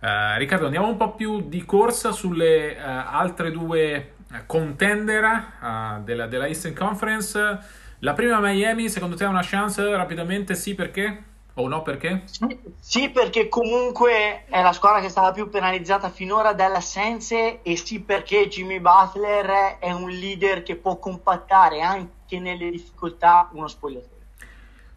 Uh, 0.00 0.38
Riccardo, 0.38 0.66
andiamo 0.66 0.88
un 0.88 0.96
po' 0.96 1.14
più 1.14 1.48
di 1.48 1.64
corsa 1.64 2.12
sulle 2.12 2.78
altre 2.78 3.50
due 3.50 4.14
contender 4.46 6.00
della, 6.02 6.26
della, 6.26 6.46
Eastern 6.46 6.74
Conference. 6.74 7.58
La 8.00 8.12
prima 8.14 8.40
Miami, 8.40 8.88
secondo 8.88 9.16
te 9.16 9.24
ha 9.24 9.28
una 9.28 9.42
chance 9.44 9.88
rapidamente? 9.94 10.54
Sì, 10.54 10.74
perché? 10.74 11.24
O 11.54 11.68
no, 11.68 11.82
perché? 11.82 12.22
Sì, 12.24 12.58
sì, 12.78 13.10
perché 13.10 13.48
comunque 13.48 14.44
è 14.46 14.62
la 14.62 14.72
squadra 14.72 15.00
che 15.00 15.06
è 15.06 15.10
stata 15.10 15.32
più 15.32 15.50
penalizzata 15.50 16.08
finora 16.08 16.54
dalle 16.54 16.76
assenze 16.76 17.60
e 17.62 17.76
sì 17.76 18.00
perché 18.00 18.48
Jimmy 18.48 18.80
Butler 18.80 19.78
è 19.78 19.92
un 19.92 20.08
leader 20.08 20.62
che 20.62 20.76
può 20.76 20.96
compattare 20.96 21.82
anche 21.82 22.38
nelle 22.38 22.70
difficoltà 22.70 23.50
uno 23.52 23.68
spogliatoio. 23.68 24.11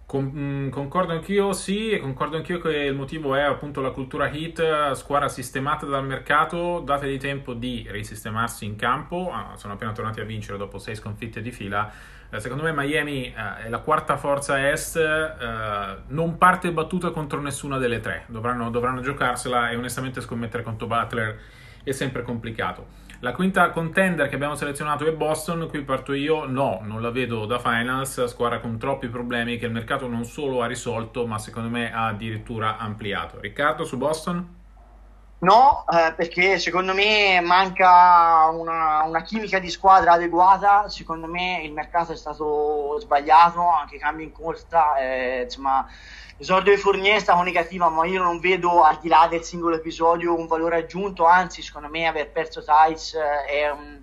Con, 0.06 0.32
mm, 0.32 0.70
concordo 0.70 1.14
anch'io, 1.14 1.52
sì, 1.52 1.90
e 1.90 2.00
concordo 2.00 2.38
anch'io 2.38 2.60
che 2.60 2.70
il 2.70 2.94
motivo 2.94 3.34
è 3.34 3.42
appunto 3.42 3.82
la 3.82 3.90
cultura 3.90 4.30
hit, 4.30 4.92
squadra 4.92 5.28
sistemata 5.28 5.88
dal 5.88 6.06
mercato, 6.06 6.80
dategli 6.80 7.18
tempo 7.18 7.54
di 7.56 7.88
risistemarsi 7.90 8.66
in 8.66 8.76
campo, 8.76 9.32
ah, 9.34 9.54
sono 9.58 9.74
appena 9.74 9.94
tornati 9.94 10.20
a 10.20 10.24
vincere 10.24 10.60
dopo 10.60 10.78
sei 10.78 10.96
sconfitte 10.96 11.42
di 11.42 11.52
fila. 11.52 11.92
Eh, 12.30 12.40
secondo 12.40 12.64
me 12.64 12.72
Miami 12.72 13.34
eh, 13.34 13.66
è 13.66 13.70
la 13.70 13.80
quarta 13.80 14.16
forza 14.16 14.70
est, 14.70 14.96
eh, 14.98 15.98
non 16.08 16.38
parte 16.38 16.72
battuta 16.72 17.10
contro 17.10 17.42
nessuna 17.42 17.80
delle 17.80 18.00
tre, 18.00 18.26
dovranno, 18.28 18.70
dovranno 18.70 19.02
giocarsela 19.02 19.72
e 19.72 19.76
onestamente 19.76 20.22
scommettere 20.22 20.62
contro 20.62 20.86
Butler 20.86 21.40
è 21.84 21.92
sempre 21.92 22.22
complicato. 22.22 23.05
La 23.25 23.34
quinta 23.34 23.72
contender 23.72 24.29
che 24.29 24.36
abbiamo 24.36 24.53
selezionato 24.53 25.03
è 25.03 25.12
Boston, 25.12 25.67
qui 25.67 25.82
parto 25.82 26.13
io, 26.13 26.46
no, 26.46 26.82
non 26.84 27.01
la 27.01 27.10
vedo 27.10 27.48
da 27.48 27.58
finals, 27.58 28.24
squadra 28.25 28.60
con 28.60 28.77
troppi 28.77 29.08
problemi 29.08 29.58
che 29.58 29.65
il 29.65 29.72
mercato 29.72 30.08
non 30.08 30.25
solo 30.25 30.62
ha 30.62 30.67
risolto, 30.67 31.25
ma 31.25 31.39
secondo 31.39 31.70
me 31.70 31.91
ha 31.91 32.05
addirittura 32.05 32.77
ampliato. 32.77 33.39
Riccardo 33.39 33.84
su 33.84 33.98
Boston? 33.98 34.64
No, 35.38 35.86
eh, 35.92 36.13
perché 36.13 36.58
secondo 36.60 36.94
me 36.94 37.39
manca 37.42 38.50
una, 38.51 39.04
una, 39.04 39.22
chimica 39.22 39.60
di 39.60 39.70
squadra 39.70 40.13
adeguata, 40.13 40.89
secondo 40.89 41.27
me 41.27 41.62
il 41.62 41.74
mercato 41.74 42.13
è 42.13 42.15
stato 42.15 42.98
sbagliato, 43.00 43.68
anche 43.68 43.98
i 43.98 44.00
cambi 44.00 44.24
in 44.24 44.32
corsa, 44.32 44.98
eh, 44.98 45.42
insomma 45.44 45.86
L'esordio 46.38 46.75
di 46.75 46.82
Fournier 46.82 47.15
è 47.15 47.20
stato 47.20 47.44
negativo, 47.44 47.89
ma 47.89 48.06
io 48.06 48.22
non 48.22 48.39
vedo 48.42 48.84
al 48.84 49.00
di 49.00 49.08
là 49.08 49.25
del 49.30 49.42
singolo 49.44 49.77
episodio 49.77 50.38
un 50.38 50.48
valore 50.48 50.80
aggiunto, 50.80 51.24
anzi 51.24 51.62
secondo 51.62 51.88
me 51.88 52.08
aver 52.08 52.30
perso 52.30 52.62
Tice 52.62 53.18
eh, 53.18 53.62
è 53.62 53.70
un, 53.72 54.01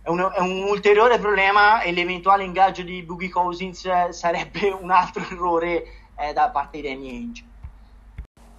è, 0.00 0.08
un, 0.08 0.30
è 0.36 0.38
un, 0.38 0.62
ulteriore 0.68 1.18
problema 1.18 1.80
e 1.80 1.90
l'eventuale 1.90 2.44
ingaggio 2.44 2.82
di 2.82 3.02
Boogie 3.02 3.28
Cousins 3.28 3.84
eh, 3.86 4.12
sarebbe 4.12 4.68
un 4.70 4.92
altro 4.92 5.24
errore 5.28 5.84
eh, 6.16 6.32
da 6.32 6.50
parte 6.50 6.80
dei 6.80 6.94
miei 6.94 7.32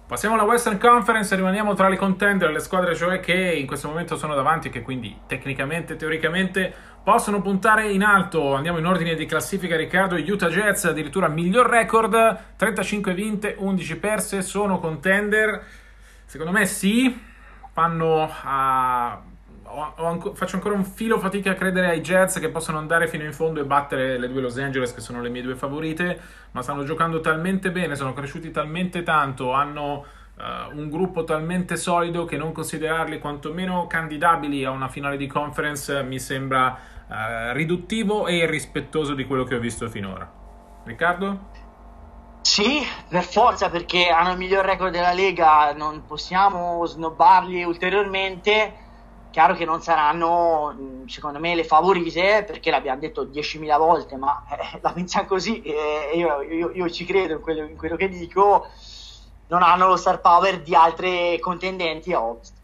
Passiamo 0.06 0.36
alla 0.36 0.44
Western 0.44 0.78
Conference, 0.78 1.34
rimaniamo 1.34 1.74
tra 1.74 1.88
le 1.88 1.96
contender, 1.96 2.52
le 2.52 2.60
squadre 2.60 2.94
cioè 2.94 3.18
che 3.18 3.34
in 3.34 3.66
questo 3.66 3.88
momento 3.88 4.16
sono 4.16 4.36
davanti 4.36 4.68
e 4.68 4.70
che 4.70 4.80
quindi 4.80 5.18
tecnicamente, 5.26 5.96
teoricamente 5.96 6.72
possono 7.02 7.42
puntare 7.42 7.90
in 7.90 8.04
alto. 8.04 8.54
Andiamo 8.54 8.78
in 8.78 8.86
ordine 8.86 9.16
di 9.16 9.26
classifica, 9.26 9.74
Riccardo. 9.74 10.14
Utah 10.14 10.46
Jets 10.46 10.84
addirittura 10.84 11.26
miglior 11.26 11.66
record, 11.66 12.38
35 12.54 13.14
vinte, 13.14 13.56
11 13.58 13.96
perse, 13.96 14.42
sono 14.42 14.78
contender. 14.78 15.64
Secondo 16.24 16.52
me 16.52 16.66
sì, 16.66 17.20
fanno 17.72 18.30
a... 18.44 19.20
Anco... 19.96 20.34
faccio 20.34 20.56
ancora 20.56 20.74
un 20.74 20.84
filo 20.84 21.18
fatica 21.18 21.50
a 21.50 21.54
credere 21.54 21.88
ai 21.88 22.00
Jets 22.00 22.38
che 22.38 22.48
possano 22.48 22.78
andare 22.78 23.08
fino 23.08 23.24
in 23.24 23.32
fondo 23.32 23.60
e 23.60 23.64
battere 23.64 24.18
le 24.18 24.28
due 24.28 24.40
Los 24.40 24.56
Angeles 24.58 24.94
che 24.94 25.00
sono 25.00 25.20
le 25.20 25.28
mie 25.28 25.42
due 25.42 25.54
favorite, 25.54 26.18
ma 26.52 26.62
stanno 26.62 26.84
giocando 26.84 27.20
talmente 27.20 27.70
bene, 27.70 27.94
sono 27.94 28.12
cresciuti 28.14 28.50
talmente 28.50 29.02
tanto, 29.02 29.52
hanno 29.52 30.04
uh, 30.36 30.76
un 30.76 30.88
gruppo 30.88 31.24
talmente 31.24 31.76
solido 31.76 32.24
che 32.24 32.36
non 32.36 32.52
considerarli 32.52 33.18
quantomeno 33.18 33.86
candidabili 33.86 34.64
a 34.64 34.70
una 34.70 34.88
finale 34.88 35.16
di 35.16 35.26
conference 35.26 36.02
mi 36.02 36.18
sembra 36.18 36.78
uh, 37.06 37.52
riduttivo 37.52 38.26
e 38.26 38.36
irrispettoso 38.36 39.14
di 39.14 39.26
quello 39.26 39.44
che 39.44 39.56
ho 39.56 39.60
visto 39.60 39.88
finora. 39.88 40.30
Riccardo? 40.84 41.54
Sì, 42.40 42.80
per 43.08 43.24
forza, 43.24 43.68
perché 43.70 44.08
hanno 44.08 44.30
il 44.30 44.38
miglior 44.38 44.64
record 44.64 44.92
della 44.92 45.12
Lega, 45.12 45.72
non 45.72 46.04
possiamo 46.06 46.86
snobbarli 46.86 47.64
ulteriormente 47.64 48.84
chiaro 49.36 49.52
che 49.52 49.66
non 49.66 49.82
saranno 49.82 51.04
secondo 51.08 51.38
me 51.38 51.54
le 51.54 51.64
favorite 51.64 52.44
perché 52.46 52.70
l'abbiamo 52.70 53.00
detto 53.00 53.26
10.000 53.26 53.76
volte 53.76 54.16
ma 54.16 54.42
eh, 54.48 54.78
la 54.80 54.92
pensiamo 54.92 55.26
così 55.28 55.60
e 55.60 55.74
eh, 56.14 56.16
io, 56.16 56.40
io, 56.40 56.70
io, 56.72 56.88
ci 56.88 57.04
credo 57.04 57.34
in 57.34 57.40
quello, 57.42 57.64
in 57.64 57.76
quello, 57.76 57.96
che 57.96 58.08
dico 58.08 58.66
non 59.48 59.62
hanno 59.62 59.88
lo 59.88 59.96
star 59.96 60.22
power 60.22 60.62
di 60.62 60.74
altre 60.74 61.38
contendenti 61.38 62.14
a 62.14 62.22
Ovest 62.22 62.54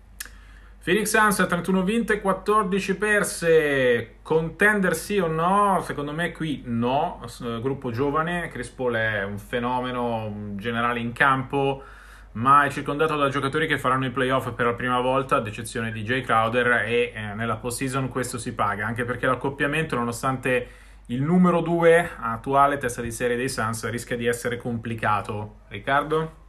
Phoenix 0.83 1.15
Suns 1.15 1.47
31 1.47 1.83
vinte 1.83 2.23
14 2.23 2.97
perse. 2.97 4.15
Contender 4.23 4.97
sì 4.97 5.19
o 5.19 5.27
no? 5.27 5.83
secondo 5.85 6.13
me 6.13 6.33
qui 6.33 6.63
no. 6.65 7.21
Gruppo 7.61 7.91
giovane 7.91 8.49
Chris 8.49 8.71
Paul 8.71 8.95
è 8.95 9.25
un 9.25 9.39
fenomeno 9.39 10.55
generale 10.57 11.01
in 11.01 11.13
campo 11.13 11.83
ma 12.33 12.65
è 12.65 12.71
circondato 12.71 13.17
da 13.17 13.29
giocatori 13.29 13.67
che 13.67 13.79
faranno 13.79 14.07
i 14.07 14.11
playoff 14.11 14.51
per 14.53 14.67
la 14.67 14.75
prima 14.75 15.01
volta, 15.01 15.37
ad 15.37 15.47
eccezione 15.47 15.93
di 15.93 16.03
Jay 16.03 16.23
Crowder, 16.23 16.85
e 16.87 17.13
eh, 17.15 17.35
nella 17.35 17.57
postseason 17.57 18.09
questo 18.09 18.39
si 18.39 18.55
paga, 18.55 18.87
anche 18.87 19.05
perché 19.05 19.27
l'accoppiamento, 19.27 19.97
nonostante 19.97 20.69
il 21.07 21.21
numero 21.21 21.61
2 21.61 22.13
attuale 22.21 22.79
testa 22.79 23.03
di 23.03 23.13
serie 23.13 23.37
dei 23.37 23.51
Suns, 23.51 23.89
rischia 23.91 24.17
di 24.17 24.27
essere 24.27 24.57
complicato. 24.57 25.57
Riccardo? 25.69 26.41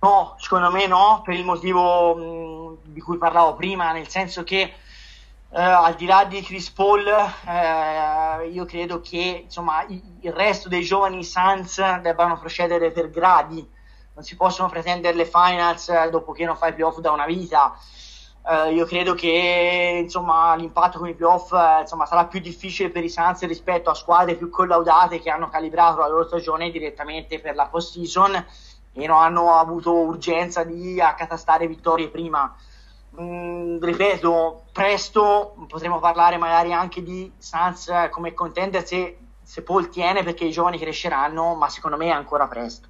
No, 0.00 0.36
secondo 0.38 0.70
me 0.70 0.86
no, 0.86 1.22
per 1.24 1.34
il 1.34 1.44
motivo 1.44 2.78
mh, 2.84 2.92
di 2.92 3.00
cui 3.00 3.18
parlavo 3.18 3.56
prima, 3.56 3.90
nel 3.92 4.08
senso 4.08 4.44
che 4.44 4.72
eh, 5.52 5.60
al 5.60 5.96
di 5.96 6.06
là 6.06 6.24
di 6.24 6.40
Chris 6.42 6.70
Paul, 6.70 7.06
eh, 7.06 8.48
io 8.48 8.64
credo 8.66 9.00
che 9.00 9.42
insomma, 9.44 9.84
il 9.88 10.32
resto 10.32 10.68
dei 10.68 10.84
giovani 10.84 11.24
Suns 11.24 11.98
debbano 12.00 12.38
procedere 12.38 12.92
per 12.92 13.10
gradi 13.10 13.78
non 14.20 14.22
si 14.22 14.36
possono 14.36 14.68
pretendere 14.68 15.16
le 15.16 15.24
finals 15.24 15.88
eh, 15.88 16.10
dopo 16.10 16.32
che 16.32 16.44
non 16.44 16.56
fai 16.56 16.74
playoff 16.74 16.98
da 16.98 17.10
una 17.10 17.24
vita. 17.24 17.74
Uh, 18.42 18.70
io 18.70 18.86
credo 18.86 19.14
che 19.14 20.00
insomma, 20.02 20.54
l'impatto 20.54 20.98
con 20.98 21.08
i 21.08 21.14
playoff 21.14 21.50
uh, 21.52 21.80
insomma, 21.80 22.06
sarà 22.06 22.24
più 22.24 22.40
difficile 22.40 22.88
per 22.88 23.04
i 23.04 23.10
Suns 23.10 23.44
rispetto 23.46 23.90
a 23.90 23.94
squadre 23.94 24.34
più 24.34 24.48
collaudate 24.48 25.20
che 25.20 25.28
hanno 25.28 25.50
calibrato 25.50 26.00
la 26.00 26.08
loro 26.08 26.26
stagione 26.26 26.70
direttamente 26.70 27.38
per 27.38 27.54
la 27.54 27.66
post 27.66 27.92
season 27.92 28.34
e 28.92 29.06
non 29.06 29.18
hanno 29.18 29.54
avuto 29.54 29.92
urgenza 29.92 30.64
di 30.64 31.00
accatastare 31.00 31.66
vittorie 31.66 32.08
prima. 32.08 32.54
Mm, 33.20 33.82
ripeto, 33.82 34.64
presto 34.72 35.54
potremo 35.68 35.98
parlare 35.98 36.38
magari 36.38 36.72
anche 36.72 37.02
di 37.02 37.30
Suns 37.36 37.90
come 38.10 38.32
contender 38.32 38.86
se, 38.86 39.18
se 39.42 39.62
Paul 39.62 39.90
tiene 39.90 40.22
perché 40.22 40.44
i 40.44 40.50
giovani 40.50 40.78
cresceranno, 40.78 41.54
ma 41.54 41.68
secondo 41.68 41.98
me 41.98 42.06
è 42.06 42.10
ancora 42.10 42.48
presto. 42.48 42.88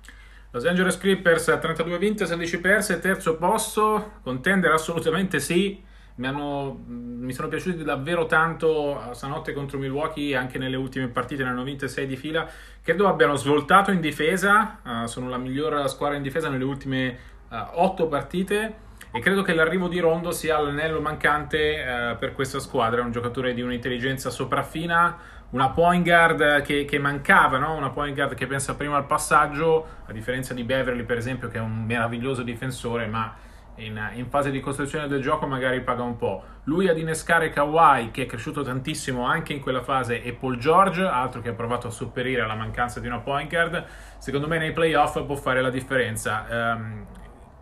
Los 0.53 0.67
Angeles 0.67 0.99
Clippers 0.99 1.45
32 1.45 1.99
vinte, 1.99 2.27
16 2.27 2.59
perse, 2.59 2.99
terzo 2.99 3.37
posto, 3.37 4.15
contender 4.23 4.73
assolutamente 4.73 5.39
sì. 5.39 5.81
Mi, 6.17 6.27
hanno, 6.27 6.83
mi, 6.87 7.33
sono 7.33 7.47
piaciuti 7.47 7.85
davvero 7.85 8.27
tanto 8.27 9.01
stanotte 9.13 9.53
contro 9.53 9.79
Milwaukee, 9.79 10.35
anche 10.35 10.59
nelle 10.59 10.77
ultime 10.77 11.07
partite 11.07 11.45
ne 11.45 11.51
hanno 11.51 11.63
vinte 11.63 11.87
6 11.87 12.05
di 12.05 12.17
fila. 12.17 12.49
Credo 12.83 13.07
abbiano 13.07 13.37
svoltato 13.37 13.93
in 13.93 14.01
difesa, 14.01 14.81
uh, 14.83 15.07
sono 15.07 15.29
la 15.29 15.39
migliore 15.39 15.87
squadra 15.89 16.17
in 16.17 16.23
difesa 16.23 16.49
nelle 16.49 16.65
ultime 16.65 17.17
uh, 17.49 17.55
eh, 17.55 17.67
8 17.75 18.09
partite 18.09 18.75
e 19.13 19.21
credo 19.21 19.43
che 19.43 19.55
l'arrivo 19.55 19.89
di 19.89 19.99
Rondo 19.99 20.31
sia 20.31 20.59
l'anello 20.59 21.01
mancante 21.01 21.81
uh, 21.81 22.19
per 22.19 22.33
questa 22.33 22.59
squadra. 22.59 23.01
È 23.01 23.05
un 23.05 23.13
giocatore 23.13 23.55
di 23.55 23.63
un'intelligenza 23.63 24.31
sopraffina, 24.31 25.17
una 25.51 25.71
point 25.71 26.05
guard 26.05 26.63
che, 26.63 26.85
che 26.85 26.99
mancava, 26.99 27.59
no? 27.59 27.75
una 27.75 27.91
point 27.91 28.15
guard 28.15 28.35
che 28.35 28.47
pensa 28.47 28.75
prima 28.75 28.97
al 28.97 29.07
passaggio, 29.07 29.87
a 30.07 30.13
differenza 30.13 30.55
di 30.55 30.63
Beverly 30.63 31.03
per 31.05 31.17
esempio 31.17 31.49
che 31.49 31.59
è 31.59 31.61
un 31.61 31.85
meraviglioso 31.85 32.43
difensore, 32.43 33.07
ma 33.07 33.35
in, 33.77 34.11
in, 34.15 34.29
fase 34.29 34.51
di 34.51 34.61
costruzione 34.61 35.09
del 35.09 35.23
gioco 35.23 35.47
magari 35.47 35.81
paga 35.81 36.03
un 36.03 36.17
po'. 36.17 36.45
Lui 36.65 36.89
ad 36.89 36.99
innescare 36.99 37.51
Kawhi 37.51 38.11
che 38.11 38.23
è 38.23 38.27
cresciuto 38.27 38.63
tantissimo 38.63 39.25
anche 39.25 39.53
in 39.53 39.61
quella 39.61 39.83
fase 39.83 40.23
e 40.23 40.33
Paul 40.35 40.59
George, 40.59 41.03
altro 41.05 41.41
che 41.41 41.49
ha 41.49 41.55
provato 41.55 41.89
a 41.89 41.91
sopperire 41.91 42.43
alla 42.43 42.55
mancanza 42.55 43.01
di 43.01 43.07
una 43.07 43.19
point 43.19 43.49
guard, 43.51 43.85
secondo 44.19 44.47
me 44.47 44.59
nei 44.59 44.73
playoff 44.73 45.25
può 45.25 45.35
fare 45.35 45.63
la 45.63 45.71
differenza. 45.71 46.47
Um, 46.49 47.07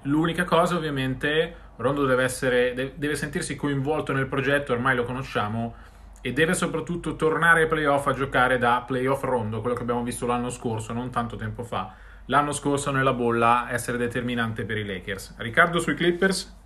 l'unica 0.03 0.45
cosa 0.45 0.77
ovviamente 0.77 1.67
Rondo 1.77 2.07
deve, 2.07 2.25
essere, 2.25 2.93
deve 2.97 3.15
sentirsi 3.15 3.55
coinvolto 3.55 4.13
nel 4.13 4.27
progetto, 4.27 4.73
ormai 4.73 4.97
lo 4.97 5.05
conosciamo, 5.05 5.75
e 6.21 6.33
deve 6.33 6.55
soprattutto 6.55 7.17
tornare 7.17 7.63
ai 7.63 7.69
playoff 7.69 8.07
a 8.07 8.13
giocare 8.13 8.59
da 8.59 8.83
playoff 8.87 9.23
rondo, 9.23 9.61
quello 9.61 9.77
che 9.77 9.83
abbiamo 9.83 10.03
visto 10.03 10.27
l'anno 10.27 10.51
scorso, 10.51 10.93
non 10.93 11.11
tanto 11.11 11.37
tempo 11.37 11.63
fa, 11.63 11.95
l'anno 12.27 12.53
scorso 12.53 12.91
nella 12.91 13.13
bolla 13.13 13.67
essere 13.71 13.97
determinante 13.99 14.65
per 14.65 14.79
i 14.79 14.85
Lakers. 14.85 15.35
Riccardo 15.39 15.81
sui 15.81 15.95
Clippers? 15.95 16.57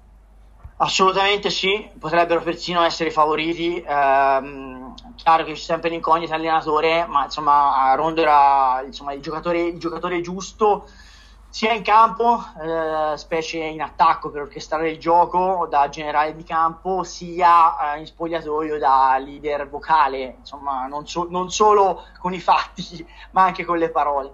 Assolutamente 0.76 1.48
sì, 1.48 1.88
potrebbero 1.96 2.40
persino 2.42 2.82
essere 2.82 3.12
favoriti. 3.12 3.80
Ehm, 3.86 4.94
chiaro 5.14 5.44
che 5.44 5.52
c'è 5.52 5.58
sempre 5.58 5.90
l'incognita 5.90 6.34
allenatore, 6.34 7.06
ma 7.06 7.24
insomma 7.24 7.94
Rondo 7.94 8.20
era 8.20 8.82
insomma, 8.84 9.12
il, 9.12 9.20
giocatore, 9.20 9.60
il 9.60 9.78
giocatore 9.78 10.20
giusto 10.20 10.88
sia 11.52 11.74
in 11.74 11.82
campo, 11.82 12.42
eh, 12.62 13.14
specie 13.18 13.58
in 13.58 13.82
attacco 13.82 14.30
per 14.30 14.40
orchestrare 14.40 14.88
il 14.88 14.98
gioco 14.98 15.66
da 15.68 15.90
generale 15.90 16.34
di 16.34 16.44
campo, 16.44 17.02
sia 17.02 17.94
eh, 17.94 17.98
in 17.98 18.06
spogliatoio 18.06 18.78
da 18.78 19.18
leader 19.18 19.68
vocale, 19.68 20.36
insomma, 20.38 20.86
non, 20.86 21.06
so- 21.06 21.26
non, 21.28 21.50
solo 21.50 22.04
con 22.18 22.32
i 22.32 22.40
fatti, 22.40 23.06
ma 23.32 23.44
anche 23.44 23.66
con 23.66 23.76
le 23.76 23.90
parole. 23.90 24.32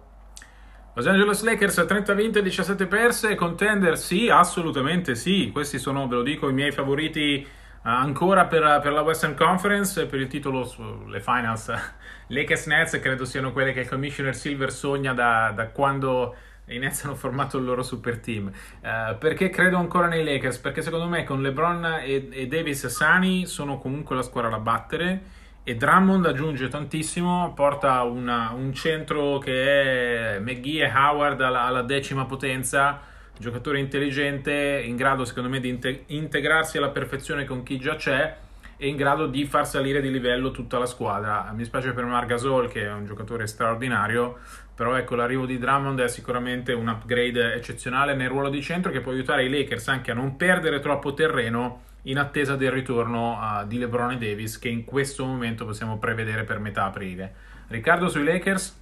Los 0.92 1.08
Angeles 1.08 1.42
Lakers 1.42 1.84
30 1.88 2.12
vinte, 2.12 2.40
17 2.40 2.86
perse, 2.86 3.34
contender 3.34 3.98
sì, 3.98 4.28
assolutamente 4.28 5.16
sì, 5.16 5.50
questi 5.52 5.80
sono, 5.80 6.06
ve 6.06 6.14
lo 6.14 6.22
dico, 6.22 6.48
i 6.48 6.52
miei 6.52 6.70
favoriti 6.70 7.44
uh, 7.44 7.78
ancora 7.82 8.46
per, 8.46 8.78
per, 8.80 8.92
la 8.92 9.02
Western 9.02 9.34
Conference, 9.34 10.06
per 10.06 10.20
il 10.20 10.28
titolo 10.28 10.64
sulle 10.64 11.20
finals. 11.20 11.72
Lakers 12.30 12.66
Nets 12.66 13.00
credo 13.00 13.24
siano 13.24 13.50
quelle 13.50 13.72
che 13.72 13.80
il 13.80 13.88
Commissioner 13.88 14.36
Silver 14.36 14.70
sogna 14.70 15.14
da, 15.14 15.50
da 15.52 15.66
quando 15.70 16.36
i 16.68 16.78
Nets 16.78 17.04
hanno 17.04 17.14
formato 17.14 17.58
il 17.58 17.64
loro 17.64 17.82
super 17.82 18.18
team. 18.18 18.46
Uh, 18.46 19.16
perché 19.18 19.50
credo 19.50 19.76
ancora 19.76 20.06
nei 20.06 20.24
Lakers? 20.24 20.58
Perché 20.58 20.82
secondo 20.82 21.06
me 21.06 21.24
con 21.24 21.42
LeBron 21.42 22.00
e, 22.02 22.28
e, 22.30 22.46
Davis 22.46 22.86
sani 22.86 23.46
sono 23.46 23.78
comunque 23.78 24.16
la 24.16 24.22
squadra 24.22 24.50
da 24.50 24.58
battere. 24.58 25.36
E 25.64 25.74
Drummond 25.74 26.24
aggiunge 26.24 26.68
tantissimo, 26.68 27.52
porta 27.54 28.02
una, 28.02 28.52
un 28.54 28.72
centro 28.72 29.36
che 29.38 30.36
è 30.36 30.38
McGee 30.38 30.86
e 30.86 30.90
Howard 30.90 31.40
alla, 31.42 31.64
alla, 31.64 31.82
decima 31.82 32.24
potenza, 32.24 33.00
giocatore 33.36 33.78
intelligente, 33.78 34.82
in 34.82 34.96
grado 34.96 35.26
secondo 35.26 35.50
me 35.50 35.60
di 35.60 35.68
inte- 35.68 36.04
integrarsi 36.06 36.78
alla 36.78 36.88
perfezione 36.88 37.44
con 37.44 37.62
chi 37.64 37.78
già 37.78 37.96
c'è 37.96 38.34
e 38.80 38.86
in 38.86 38.96
grado 38.96 39.26
di 39.26 39.44
far 39.44 39.66
salire 39.66 40.00
di 40.00 40.10
livello 40.10 40.52
tutta 40.52 40.78
la 40.78 40.86
squadra. 40.86 41.52
Mi 41.54 41.64
spiace 41.64 41.92
per 41.92 42.04
Margasol 42.04 42.68
che 42.68 42.84
è 42.84 42.92
un 42.92 43.04
giocatore 43.04 43.46
straordinario, 43.48 44.38
però 44.74 44.94
ecco 44.94 45.16
l'arrivo 45.16 45.44
di 45.44 45.58
Drummond 45.58 46.00
è 46.00 46.08
sicuramente 46.08 46.72
un 46.72 46.86
upgrade 46.86 47.54
eccezionale 47.54 48.14
nel 48.14 48.28
ruolo 48.28 48.48
di 48.48 48.62
centro 48.62 48.92
che 48.92 49.00
può 49.00 49.10
aiutare 49.10 49.44
i 49.44 49.50
Lakers 49.50 49.88
anche 49.88 50.12
a 50.12 50.14
non 50.14 50.36
perdere 50.36 50.78
troppo 50.78 51.12
terreno 51.12 51.82
in 52.02 52.18
attesa 52.18 52.54
del 52.54 52.70
ritorno 52.70 53.32
uh, 53.32 53.66
di 53.66 53.78
LeBron 53.78 54.12
e 54.12 54.18
Davis 54.18 54.58
che 54.58 54.68
in 54.68 54.84
questo 54.84 55.24
momento 55.24 55.64
possiamo 55.64 55.98
prevedere 55.98 56.44
per 56.44 56.60
metà 56.60 56.84
aprile. 56.84 57.34
Riccardo 57.66 58.08
sui 58.08 58.22
Lakers? 58.22 58.76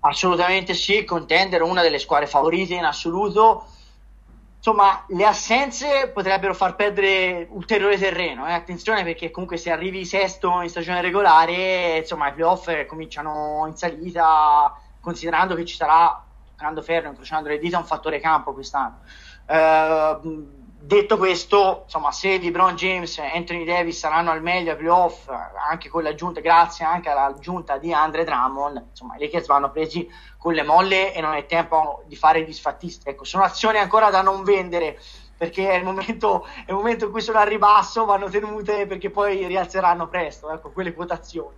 Assolutamente 0.00 0.72
sì, 0.72 1.04
contender, 1.04 1.60
una 1.60 1.82
delle 1.82 1.98
squadre 1.98 2.26
favorite 2.26 2.72
in 2.72 2.84
assoluto. 2.84 3.66
Insomma, 4.60 5.06
le 5.08 5.24
assenze 5.24 6.10
potrebbero 6.12 6.52
far 6.52 6.74
perdere 6.74 7.46
ulteriore 7.48 7.96
terreno. 7.96 8.46
Eh? 8.46 8.52
Attenzione 8.52 9.02
perché 9.04 9.30
comunque 9.30 9.56
se 9.56 9.70
arrivi 9.70 10.04
sesto 10.04 10.60
in 10.60 10.68
stagione 10.68 11.00
regolare, 11.00 11.96
insomma, 11.96 12.28
i 12.28 12.34
playoff 12.34 12.84
cominciano 12.84 13.64
in 13.66 13.74
salita 13.74 14.78
considerando 15.00 15.54
che 15.54 15.64
ci 15.64 15.76
sarà, 15.76 16.22
toccando 16.44 16.82
ferro, 16.82 17.08
incrociando 17.08 17.48
le 17.48 17.58
dita, 17.58 17.78
un 17.78 17.86
fattore 17.86 18.20
campo 18.20 18.52
quest'anno. 18.52 18.98
Uh, 19.46 20.59
detto 20.82 21.18
questo, 21.18 21.82
insomma, 21.84 22.10
se 22.10 22.38
LeBron 22.38 22.74
James 22.74 23.18
e 23.18 23.30
Anthony 23.34 23.64
Davis 23.64 23.98
saranno 23.98 24.30
al 24.30 24.42
meglio 24.42 24.72
ai 24.72 24.76
playoff, 24.76 25.28
anche 25.68 25.88
con 25.88 26.02
l'aggiunta, 26.02 26.40
grazie 26.40 26.84
anche 26.84 27.10
all'aggiunta 27.10 27.76
di 27.78 27.92
Andre 27.92 28.24
Drummond, 28.24 28.86
insomma, 28.90 29.16
i 29.16 29.20
Lakers 29.20 29.46
vanno 29.46 29.70
presi 29.70 30.08
con 30.38 30.54
le 30.54 30.62
molle 30.62 31.12
e 31.12 31.20
non 31.20 31.34
è 31.34 31.46
tempo 31.46 32.02
di 32.06 32.16
fare 32.16 32.40
i 32.40 32.44
disfattisti. 32.44 33.08
Ecco, 33.08 33.24
sono 33.24 33.44
azioni 33.44 33.78
ancora 33.78 34.10
da 34.10 34.22
non 34.22 34.42
vendere 34.42 34.98
perché 35.36 35.70
è 35.70 35.74
il 35.74 35.84
momento, 35.84 36.44
è 36.44 36.70
il 36.70 36.74
momento 36.74 37.06
in 37.06 37.10
cui 37.10 37.20
sono 37.20 37.38
al 37.38 37.46
ribasso, 37.46 38.04
vanno 38.04 38.28
tenute 38.28 38.86
perché 38.86 39.10
poi 39.10 39.46
rialzeranno 39.46 40.08
presto, 40.08 40.50
ecco, 40.50 40.70
quelle 40.70 40.92
quotazioni. 40.92 41.56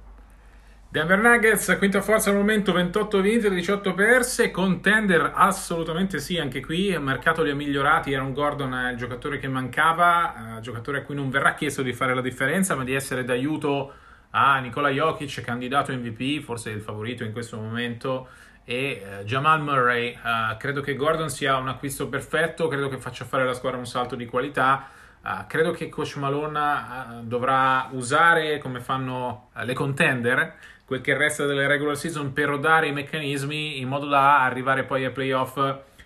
Denver 0.92 1.18
Nuggets, 1.18 1.74
quinta 1.78 2.02
forza 2.02 2.28
al 2.28 2.36
momento, 2.36 2.70
28 2.70 3.22
vinte, 3.22 3.48
18 3.48 3.94
perse, 3.94 4.50
contender 4.50 5.32
assolutamente 5.34 6.18
sì, 6.18 6.36
anche 6.36 6.60
qui. 6.60 6.88
Il 6.88 7.00
mercato 7.00 7.42
li 7.42 7.48
ha 7.48 7.54
migliorati, 7.54 8.12
Aaron 8.12 8.34
Gordon 8.34 8.74
è 8.74 8.90
il 8.90 8.98
giocatore 8.98 9.38
che 9.38 9.48
mancava, 9.48 10.58
eh, 10.58 10.60
giocatore 10.60 10.98
a 10.98 11.02
cui 11.02 11.14
non 11.14 11.30
verrà 11.30 11.54
chiesto 11.54 11.80
di 11.80 11.94
fare 11.94 12.14
la 12.14 12.20
differenza, 12.20 12.74
ma 12.74 12.84
di 12.84 12.92
essere 12.92 13.24
d'aiuto 13.24 13.90
a 14.32 14.58
Nikola 14.58 14.90
Jokic, 14.90 15.40
candidato 15.40 15.94
MVP, 15.94 16.42
forse 16.42 16.68
il 16.68 16.82
favorito 16.82 17.24
in 17.24 17.32
questo 17.32 17.56
momento, 17.56 18.28
e 18.62 19.02
eh, 19.02 19.24
Jamal 19.24 19.62
Murray. 19.62 20.08
Eh, 20.10 20.56
credo 20.58 20.82
che 20.82 20.94
Gordon 20.94 21.30
sia 21.30 21.56
un 21.56 21.68
acquisto 21.68 22.06
perfetto, 22.08 22.68
credo 22.68 22.90
che 22.90 22.98
faccia 22.98 23.24
fare 23.24 23.44
alla 23.44 23.54
squadra 23.54 23.78
un 23.78 23.86
salto 23.86 24.14
di 24.14 24.26
qualità, 24.26 24.88
Uh, 25.24 25.46
credo 25.46 25.70
che 25.70 25.88
Coach 25.88 26.16
Malone 26.16 26.58
uh, 26.58 27.22
dovrà 27.22 27.88
usare 27.92 28.58
come 28.58 28.80
fanno 28.80 29.50
uh, 29.54 29.62
le 29.62 29.72
contender 29.72 30.56
quel 30.92 31.00
che 31.00 31.16
resta 31.16 31.46
delle 31.46 31.66
regular 31.66 31.96
season 31.96 32.34
per 32.34 32.48
rodare 32.48 32.86
i 32.86 32.92
meccanismi 32.92 33.80
in 33.80 33.88
modo 33.88 34.06
da 34.06 34.42
arrivare 34.42 34.84
poi 34.84 35.06
ai 35.06 35.10
playoff 35.10 35.54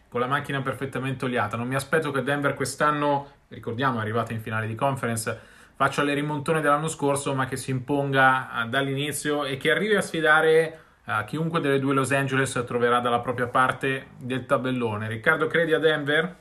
con 0.08 0.20
la 0.20 0.28
macchina 0.28 0.62
perfettamente 0.62 1.24
oliata. 1.24 1.56
Non 1.56 1.66
mi 1.66 1.74
aspetto 1.74 2.12
che 2.12 2.22
Denver 2.22 2.54
quest'anno, 2.54 3.30
ricordiamo, 3.48 3.98
è 3.98 4.02
arrivata 4.02 4.32
in 4.32 4.40
finale 4.40 4.68
di 4.68 4.76
conference, 4.76 5.40
faccia 5.74 6.04
le 6.04 6.14
rimontone 6.14 6.60
dell'anno 6.60 6.86
scorso, 6.86 7.34
ma 7.34 7.46
che 7.46 7.56
si 7.56 7.72
imponga 7.72 8.48
uh, 8.52 8.68
dall'inizio 8.68 9.44
e 9.44 9.56
che 9.56 9.72
arrivi 9.72 9.96
a 9.96 10.00
sfidare 10.00 10.78
uh, 11.04 11.24
chiunque 11.24 11.58
delle 11.58 11.80
due 11.80 11.92
Los 11.92 12.12
Angeles 12.12 12.62
troverà 12.64 13.00
dalla 13.00 13.18
propria 13.18 13.48
parte 13.48 14.10
del 14.18 14.46
tabellone. 14.46 15.08
Riccardo, 15.08 15.48
credi 15.48 15.72
a 15.72 15.80
Denver? 15.80 16.36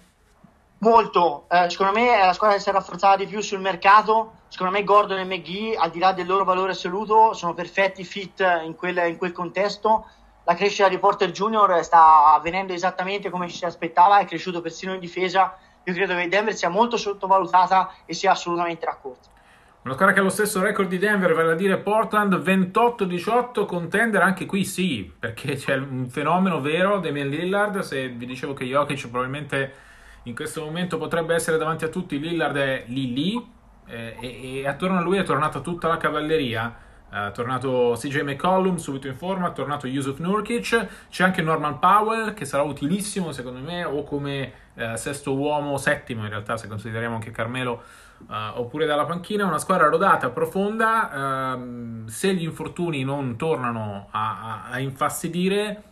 Molto, 0.77 1.47
eh, 1.49 1.67
secondo 1.69 1.93
me 1.93 2.21
è 2.21 2.25
la 2.25 2.33
squadra 2.33 2.57
che 2.57 2.61
si 2.61 2.69
è 2.69 2.73
rafforzata 2.73 3.15
di 3.15 3.25
più 3.25 3.41
sul 3.41 3.59
mercato. 3.59 4.33
Secondo 4.55 4.77
me 4.77 4.85
Gordon 4.85 5.19
e 5.19 5.25
McGee, 5.25 5.75
al 5.75 5.91
di 5.91 5.99
là 5.99 6.13
del 6.13 6.25
loro 6.25 6.45
valore 6.45 6.71
assoluto, 6.71 7.33
sono 7.33 7.53
perfetti 7.53 8.05
fit 8.05 8.39
in 8.63 8.73
quel, 8.73 8.95
in 9.09 9.17
quel 9.17 9.33
contesto. 9.33 10.07
La 10.45 10.55
crescita 10.55 10.87
di 10.87 10.97
Porter 10.97 11.29
Junior 11.31 11.83
sta 11.83 12.33
avvenendo 12.33 12.71
esattamente 12.71 13.29
come 13.29 13.49
ci 13.49 13.57
si 13.57 13.65
aspettava, 13.65 14.19
è 14.19 14.25
cresciuto 14.25 14.61
persino 14.61 14.93
in 14.93 15.01
difesa. 15.01 15.57
Io 15.83 15.93
credo 15.93 16.15
che 16.15 16.29
Denver 16.29 16.55
sia 16.55 16.69
molto 16.69 16.95
sottovalutata 16.95 17.95
e 18.05 18.13
sia 18.13 18.31
assolutamente 18.31 18.85
raccolta. 18.85 19.27
Una 19.81 19.93
squadra 19.93 20.13
che 20.13 20.21
ha 20.21 20.23
lo 20.23 20.29
stesso 20.29 20.61
record 20.61 20.87
di 20.87 20.99
Denver, 20.99 21.33
vale 21.33 21.51
a 21.51 21.55
dire 21.55 21.75
Portland 21.79 22.33
28-18, 22.35 23.65
contender 23.65 24.21
anche 24.21 24.45
qui 24.45 24.63
sì, 24.63 25.11
perché 25.19 25.55
c'è 25.55 25.75
un 25.75 26.07
fenomeno 26.07 26.61
vero, 26.61 26.99
Damian 26.99 27.27
Lillard, 27.27 27.79
se 27.79 28.07
vi 28.07 28.25
dicevo 28.25 28.53
che 28.53 28.63
Jokic 28.63 29.09
probabilmente 29.09 29.73
in 30.23 30.33
questo 30.33 30.63
momento 30.63 30.97
potrebbe 30.97 31.35
essere 31.35 31.57
davanti 31.57 31.83
a 31.83 31.89
tutti, 31.89 32.17
Lillard 32.17 32.55
è 32.55 32.83
lì 32.87 33.11
lì 33.11 33.53
eh, 33.87 34.15
e, 34.19 34.59
e, 34.59 34.67
attorno 34.67 34.97
a 34.97 35.01
lui 35.01 35.17
è 35.17 35.23
tornata 35.23 35.59
tutta 35.59 35.87
la 35.87 35.97
cavalleria. 35.97 36.83
È 37.07 37.31
tornato 37.31 37.95
CJ 37.97 38.21
McCollum 38.21 38.75
subito 38.75 39.07
in 39.07 39.15
forma, 39.15 39.49
è 39.49 39.53
tornato 39.53 39.87
Yusuf 39.87 40.19
Nurkic, 40.19 40.87
c'è 41.09 41.23
anche 41.23 41.41
Norman 41.41 41.79
Powell 41.79 42.33
che 42.33 42.43
sarà 42.43 42.63
utilissimo 42.63 43.31
secondo 43.31 43.59
me 43.59 43.85
o 43.85 44.03
come 44.03 44.51
eh, 44.73 44.97
sesto 44.97 45.33
uomo, 45.33 45.77
settimo 45.77 46.23
in 46.23 46.29
realtà 46.29 46.57
se 46.57 46.67
consideriamo 46.67 47.15
anche 47.15 47.31
Carmelo 47.31 47.83
uh, 48.27 48.59
oppure 48.59 48.85
dalla 48.85 49.05
panchina, 49.05 49.45
una 49.45 49.59
squadra 49.59 49.87
rodata, 49.87 50.29
profonda, 50.29 51.55
uh, 51.55 52.07
se 52.07 52.33
gli 52.33 52.43
infortuni 52.43 53.03
non 53.03 53.37
tornano 53.37 54.07
a, 54.11 54.63
a, 54.65 54.71
a 54.71 54.79
infastidire 54.79 55.83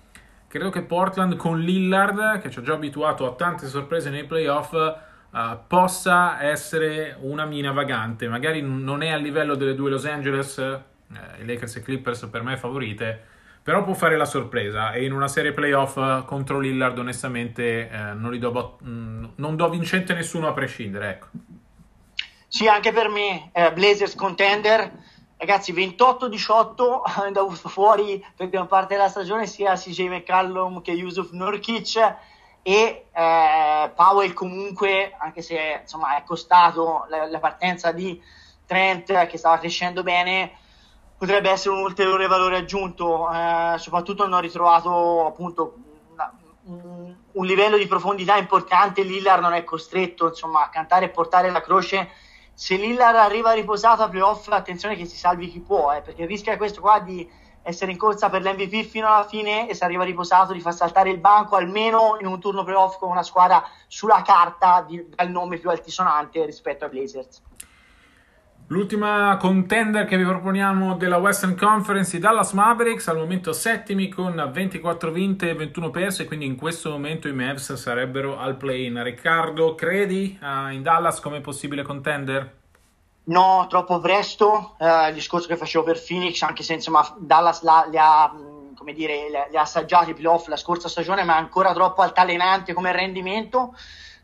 credo 0.53 0.69
che 0.69 0.83
Portland 0.83 1.35
con 1.35 1.59
Lillard, 1.59 2.39
che 2.39 2.51
ci 2.51 2.59
ha 2.59 2.61
già 2.61 2.73
abituato 2.73 3.25
a 3.25 3.33
tante 3.33 3.65
sorprese 3.65 4.11
nei 4.11 4.25
playoff, 4.25 4.71
uh, 5.33 5.57
possa 5.67 6.41
essere 6.41 7.17
una 7.19 7.45
mina 7.45 7.71
vagante. 7.71 8.27
Magari 8.27 8.61
non 8.61 9.01
è 9.01 9.09
a 9.09 9.17
livello 9.17 9.55
delle 9.55 9.75
due 9.75 9.89
Los 9.89 10.05
Angeles, 10.05 10.57
eh, 10.57 11.45
Lakers 11.45 11.77
e 11.77 11.81
Clippers 11.81 12.27
per 12.31 12.43
me 12.43 12.57
favorite, 12.57 13.21
però 13.61 13.83
può 13.83 13.93
fare 13.93 14.17
la 14.17 14.25
sorpresa 14.25 14.91
e 14.91 15.05
in 15.05 15.13
una 15.13 15.27
serie 15.27 15.53
playoff 15.53 16.25
contro 16.25 16.59
Lillard 16.59 16.97
onestamente 16.97 17.89
eh, 17.89 18.13
non, 18.13 18.37
do, 18.37 18.77
mm, 18.83 19.25
non, 19.35 19.55
do, 19.55 19.69
vincente 19.69 20.13
nessuno 20.13 20.47
a 20.47 20.53
prescindere. 20.53 21.09
Ecco. 21.09 21.27
Sì, 22.47 22.67
anche 22.67 22.91
per 22.91 23.09
me, 23.09 23.49
eh, 23.51 23.71
Blazers 23.73 24.15
contender, 24.15 24.91
ragazzi 25.37 25.73
28-18 25.73 27.01
hanno 27.03 27.39
avuto 27.39 27.69
fuori 27.69 28.23
per 28.35 28.49
gran 28.49 28.67
parte 28.67 28.95
della 28.95 29.09
stagione 29.09 29.47
sia 29.47 29.73
CJ 29.73 30.07
McCallum 30.07 30.81
che 30.81 30.91
Yusuf 30.91 31.31
Nurkic 31.31 32.15
e 32.63 33.07
eh, 33.11 33.91
Powell 33.93 34.33
comunque, 34.33 35.13
anche 35.17 35.41
se 35.41 35.81
insomma 35.81 36.15
è 36.15 36.23
costato 36.23 37.05
la, 37.09 37.29
la 37.29 37.39
partenza 37.39 37.91
di 37.91 38.19
Trent 38.65 39.27
che 39.27 39.37
stava 39.37 39.59
crescendo 39.59 40.01
bene, 40.01 40.53
potrebbe 41.17 41.49
essere 41.49 41.75
un 41.75 41.81
ulteriore 41.81 42.27
valore 42.27 42.57
aggiunto, 42.57 43.29
eh, 43.31 43.75
soprattutto 43.77 44.23
hanno 44.23 44.39
ritrovato 44.39 45.25
appunto 45.27 45.75
un, 46.65 47.13
un, 47.33 47.45
livello 47.45 47.77
di 47.77 47.85
profondità 47.85 48.37
importante, 48.37 49.03
Lillard 49.03 49.41
non 49.41 49.53
è 49.53 49.65
costretto 49.65 50.27
insomma, 50.27 50.63
a 50.63 50.69
cantare 50.69 51.05
e 51.05 51.09
portare 51.09 51.51
la 51.51 51.61
croce, 51.61 52.09
se 52.53 52.77
Lillard 52.77 53.17
arriva 53.17 53.51
riposato 53.51 54.03
a 54.03 54.09
playoff 54.09 54.47
attenzione 54.49 54.95
che 54.95 55.05
si 55.05 55.17
salvi 55.17 55.49
chi 55.49 55.59
può, 55.59 55.91
eh, 55.91 56.01
perché 56.01 56.25
rischia 56.25 56.55
questo 56.55 56.79
qua 56.79 56.99
di 56.99 57.29
essere 57.63 57.91
in 57.91 57.97
corsa 57.97 58.29
per 58.29 58.43
l'MVP 58.43 58.83
fino 58.83 59.07
alla 59.07 59.25
fine 59.25 59.69
e 59.69 59.73
se 59.73 59.83
arriva 59.83 60.03
riposato 60.03 60.53
di 60.53 60.59
far 60.59 60.73
saltare 60.73 61.09
il 61.09 61.17
banco 61.17 61.55
almeno 61.55 62.17
in 62.19 62.27
un 62.27 62.39
turno 62.39 62.63
playoff 62.63 62.97
con 62.99 63.09
una 63.09 63.23
squadra 63.23 63.63
sulla 63.87 64.21
carta 64.21 64.85
di, 64.87 65.03
dal 65.15 65.29
nome 65.29 65.57
più 65.57 65.69
altisonante 65.69 66.45
rispetto 66.45 66.85
ai 66.85 66.91
Blazers. 66.91 67.41
L'ultima 68.67 69.37
contender 69.39 70.05
che 70.05 70.17
vi 70.17 70.23
proponiamo 70.23 70.95
della 70.95 71.17
Western 71.17 71.55
Conference, 71.55 72.15
i 72.15 72.19
Dallas 72.19 72.53
Mavericks, 72.53 73.07
al 73.07 73.17
momento 73.17 73.51
settimi 73.51 74.07
con 74.07 74.49
24 74.51 75.11
vinte 75.11 75.49
e 75.49 75.53
21 75.53 75.89
perse, 75.89 76.25
quindi 76.25 76.45
in 76.45 76.55
questo 76.55 76.89
momento 76.89 77.27
i 77.27 77.33
Mavs 77.33 77.73
sarebbero 77.73 78.39
al 78.39 78.55
play-in. 78.55 79.03
Riccardo, 79.03 79.75
credi 79.75 80.39
uh, 80.41 80.71
in 80.71 80.81
Dallas 80.81 81.19
come 81.19 81.41
possibile 81.41 81.83
contender? 81.83 82.61
No, 83.25 83.65
troppo 83.69 83.99
presto. 83.99 84.75
Uh, 84.77 85.07
il 85.07 85.13
discorso 85.13 85.47
che 85.47 85.55
facevo 85.55 85.83
per 85.83 86.03
Phoenix, 86.03 86.41
anche 86.41 86.63
se 86.63 86.73
insomma 86.73 87.15
Dallas 87.17 87.61
la, 87.61 87.85
li 87.89 87.97
ha 87.97 88.33
come 88.75 88.93
dire, 88.93 89.29
li 89.49 89.57
ha 89.57 89.61
assaggiati 89.61 90.09
i 90.09 90.13
playoff 90.13 90.47
la 90.47 90.57
scorsa 90.57 90.89
stagione, 90.89 91.23
ma 91.23 91.35
è 91.35 91.39
ancora 91.39 91.73
troppo 91.73 92.01
altalenante 92.01 92.73
come 92.73 92.91
rendimento. 92.91 93.75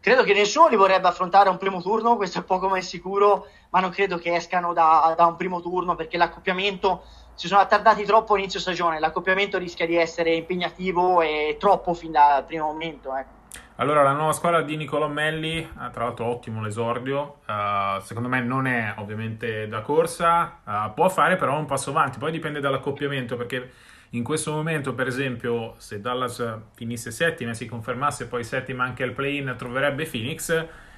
Credo 0.02 0.24
che 0.24 0.34
nessuno 0.34 0.68
li 0.68 0.76
vorrebbe 0.76 1.08
affrontare 1.08 1.48
a 1.48 1.52
un 1.52 1.58
primo 1.58 1.82
turno, 1.82 2.18
questo 2.18 2.40
è 2.40 2.44
poco 2.44 2.68
ma 2.68 2.78
è 2.78 2.82
sicuro, 2.82 3.48
ma 3.70 3.80
non 3.80 3.90
credo 3.90 4.18
che 4.18 4.36
escano 4.36 4.74
da, 4.74 5.14
da 5.16 5.26
un 5.26 5.36
primo 5.38 5.62
turno 5.62 5.96
perché 5.96 6.18
l'accoppiamento 6.18 7.04
si 7.36 7.48
sono 7.48 7.62
attardati 7.62 8.04
troppo 8.04 8.36
inizio 8.36 8.60
stagione, 8.60 9.00
l'accoppiamento 9.00 9.58
rischia 9.58 9.86
di 9.86 9.96
essere 9.96 10.36
impegnativo 10.36 11.22
e 11.22 11.56
troppo 11.58 11.94
fin 11.94 12.12
dal 12.12 12.44
primo 12.44 12.66
momento. 12.66 13.16
Ecco. 13.16 13.39
Allora, 13.80 14.04
la 14.04 14.12
nuova 14.12 14.34
squadra 14.34 14.62
di 14.62 14.76
Nicolò 14.76 15.08
Melli, 15.08 15.58
eh, 15.60 15.90
tra 15.94 16.04
l'altro 16.04 16.26
ottimo 16.26 16.62
l'esordio, 16.62 17.40
uh, 17.48 18.02
secondo 18.02 18.28
me 18.28 18.42
non 18.42 18.68
è 18.68 18.96
ovviamente 18.98 19.70
da 19.70 19.80
corsa, 19.80 20.60
uh, 20.66 20.94
può 20.94 21.08
fare 21.08 21.38
però 21.38 21.58
un 21.58 21.66
passo 21.66 21.92
avanti, 21.92 22.18
poi 22.18 22.34
dipende 22.34 22.60
dall'accoppiamento 22.60 23.38
perché 23.38 23.72
in 24.10 24.24
questo 24.26 24.52
momento, 24.52 24.94
per 24.94 25.08
esempio, 25.08 25.76
se 25.78 26.02
Dallas 26.02 26.44
finisse 26.76 27.10
settima 27.12 27.52
e 27.52 27.54
si 27.54 27.68
confermasse 27.68 28.28
poi 28.28 28.44
settima 28.44 28.84
anche 28.84 29.04
al 29.04 29.14
play-in, 29.14 29.56
troverebbe 29.58 30.06
Phoenix 30.06 30.50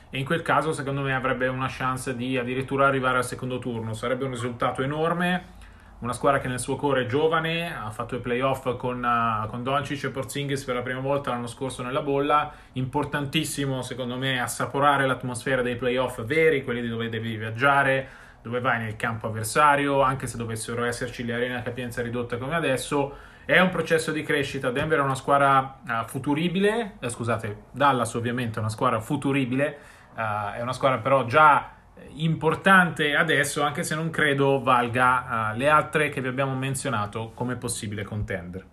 e 0.10 0.18
in 0.18 0.26
quel 0.26 0.42
caso 0.42 0.74
secondo 0.74 1.02
me 1.02 1.14
avrebbe 1.14 1.48
una 1.50 1.68
chance 1.70 2.16
di 2.16 2.36
addirittura 2.36 2.88
arrivare 2.88 3.18
al 3.18 3.26
secondo 3.26 3.60
turno. 3.60 3.94
Sarebbe 3.94 4.26
un 4.26 4.32
risultato 4.32 4.82
enorme. 4.82 5.60
Una 6.02 6.14
squadra 6.14 6.40
che 6.40 6.48
nel 6.48 6.60
suo 6.60 6.78
cuore 6.78 7.04
è 7.04 7.06
giovane, 7.06 7.78
ha 7.78 7.92
fatto 7.92 8.16
i 8.16 8.20
playoff 8.20 8.76
con, 8.76 9.04
uh, 9.04 9.48
con 9.48 9.62
Doncic 9.62 10.06
e 10.06 10.10
Porzingis 10.10 10.64
per 10.64 10.74
la 10.74 10.82
prima 10.82 11.00
volta 11.00 11.30
l'anno 11.30 11.46
scorso 11.46 11.84
nella 11.84 12.02
bolla. 12.02 12.52
Importantissimo, 12.74 13.84
secondo 13.84 14.18
me, 14.18 14.42
assaporare 14.42 15.06
l'atmosfera 15.06 15.62
dei 15.62 15.76
playoff 15.76 16.24
veri, 16.24 16.64
quelli 16.64 16.88
dove 16.88 17.08
devi 17.08 17.36
viaggiare, 17.36 18.10
dove 18.42 18.60
vai 18.62 18.80
nel 18.80 18.96
campo 18.96 19.28
avversario, 19.28 20.02
anche 20.02 20.26
se 20.26 20.38
dovessero 20.38 20.86
esserci 20.86 21.24
le 21.24 21.36
arene 21.36 21.58
a 21.58 21.62
capienza 21.62 22.02
ridotta 22.02 22.38
come 22.38 22.56
adesso. 22.56 23.16
È 23.46 23.60
un 23.60 23.70
processo 23.70 24.12
di 24.12 24.24
crescita. 24.24 24.72
Denver 24.72 24.98
è 24.98 25.04
una 25.04 25.14
squadra 25.14 25.82
uh, 25.86 26.08
futuribile, 26.08 26.94
eh, 27.00 27.10
scusate, 27.10 27.66
Dallas 27.70 28.16
ovviamente 28.16 28.56
è 28.56 28.60
una 28.60 28.70
squadra 28.70 29.00
futuribile, 29.00 29.78
uh, 30.16 30.54
è 30.54 30.62
una 30.64 30.74
squadra 30.74 30.98
però 30.98 31.26
già 31.26 31.74
importante 32.16 33.16
adesso, 33.16 33.62
anche 33.62 33.84
se 33.84 33.96
non 33.96 34.10
credo 34.10 34.62
valga 34.62 35.52
uh, 35.54 35.58
le 35.58 35.70
altre 35.70 36.10
che 36.10 36.22
vi 36.22 36.28
abbiamo 36.28 36.56
menzionato 36.56 37.32
come 37.34 37.56
possibile 37.56 38.04
contender. 38.04 38.66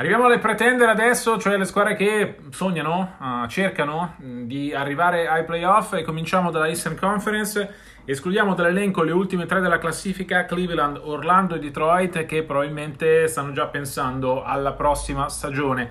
Arriviamo 0.00 0.24
alle 0.24 0.38
pretender 0.38 0.88
adesso, 0.88 1.36
cioè 1.36 1.58
le 1.58 1.66
squadre 1.66 1.94
che 1.94 2.36
sognano, 2.52 3.16
uh, 3.18 3.46
cercano 3.48 4.16
mm, 4.22 4.44
di 4.46 4.72
arrivare 4.72 5.28
ai 5.28 5.44
playoff 5.44 5.92
e 5.92 6.02
cominciamo 6.02 6.50
dalla 6.50 6.68
Eastern 6.68 6.96
Conference. 6.96 7.74
Escludiamo 8.06 8.54
dall'elenco 8.54 9.02
le 9.02 9.12
ultime 9.12 9.44
tre 9.44 9.60
della 9.60 9.76
classifica, 9.76 10.46
Cleveland, 10.46 10.98
Orlando 11.02 11.54
e 11.54 11.58
Detroit, 11.58 12.24
che 12.24 12.44
probabilmente 12.44 13.26
stanno 13.26 13.52
già 13.52 13.66
pensando 13.66 14.42
alla 14.42 14.72
prossima 14.72 15.28
stagione. 15.28 15.90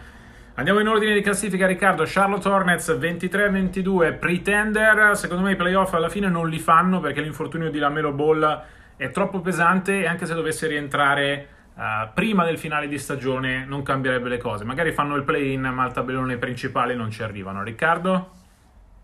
Andiamo 0.56 0.80
in 0.80 0.88
ordine 0.88 1.14
di 1.14 1.22
classifica, 1.22 1.68
Riccardo. 1.68 2.02
Charlotte 2.08 2.50
Hornets 2.50 2.90
23-22, 2.90 4.18
pretender. 4.18 5.16
Secondo 5.18 5.44
me 5.44 5.52
i 5.52 5.56
playoff 5.56 5.94
alla 5.94 6.10
fine 6.10 6.30
non 6.30 6.50
li 6.50 6.58
fanno 6.58 7.00
perché 7.00 7.22
l'infortunio 7.22 7.70
di 7.70 7.78
Lamelo 7.78 8.12
Ball 8.12 8.64
è 8.98 9.12
troppo 9.12 9.40
pesante 9.40 10.00
e 10.00 10.08
anche 10.08 10.26
se 10.26 10.34
dovesse 10.34 10.66
rientrare 10.66 11.58
Uh, 11.80 12.10
prima 12.14 12.44
del 12.44 12.58
finale 12.58 12.90
di 12.90 13.00
stagione 13.00 13.64
non 13.64 13.84
cambierebbe 13.84 14.28
le 14.28 14.38
cose. 14.38 14.66
Magari 14.66 14.92
fanno 14.92 15.16
il 15.16 15.24
play-in, 15.24 15.62
ma 15.62 15.84
al 15.84 15.94
tabellone 15.94 16.36
principale 16.36 16.94
non 16.94 17.10
ci 17.10 17.24
arrivano. 17.24 17.64
Riccardo? 17.64 18.32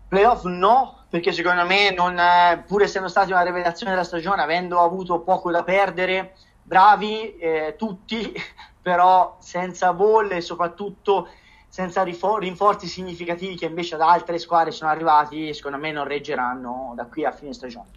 Playoff 0.08 0.44
no, 0.44 1.06
perché 1.08 1.32
secondo 1.32 1.64
me, 1.64 1.90
non, 1.92 2.18
eh, 2.18 2.62
pur 2.66 2.82
essendo 2.82 3.08
stati 3.08 3.32
una 3.32 3.40
rivelazione 3.40 3.92
della 3.92 4.04
stagione, 4.04 4.42
avendo 4.42 4.80
avuto 4.80 5.20
poco 5.20 5.50
da 5.50 5.64
perdere, 5.64 6.34
bravi 6.62 7.38
eh, 7.38 7.76
tutti, 7.78 8.30
però 8.82 9.38
senza 9.40 9.94
bolle 9.94 10.36
e 10.36 10.40
soprattutto 10.42 11.30
senza 11.68 12.02
rifor- 12.02 12.42
rinforzi 12.42 12.86
significativi 12.86 13.56
che 13.56 13.64
invece 13.64 13.94
ad 13.94 14.02
altre 14.02 14.38
squadre 14.38 14.70
sono 14.70 14.90
arrivati, 14.90 15.54
secondo 15.54 15.78
me 15.78 15.92
non 15.92 16.06
reggeranno 16.06 16.92
da 16.94 17.06
qui 17.06 17.24
a 17.24 17.32
fine 17.32 17.54
stagione. 17.54 17.88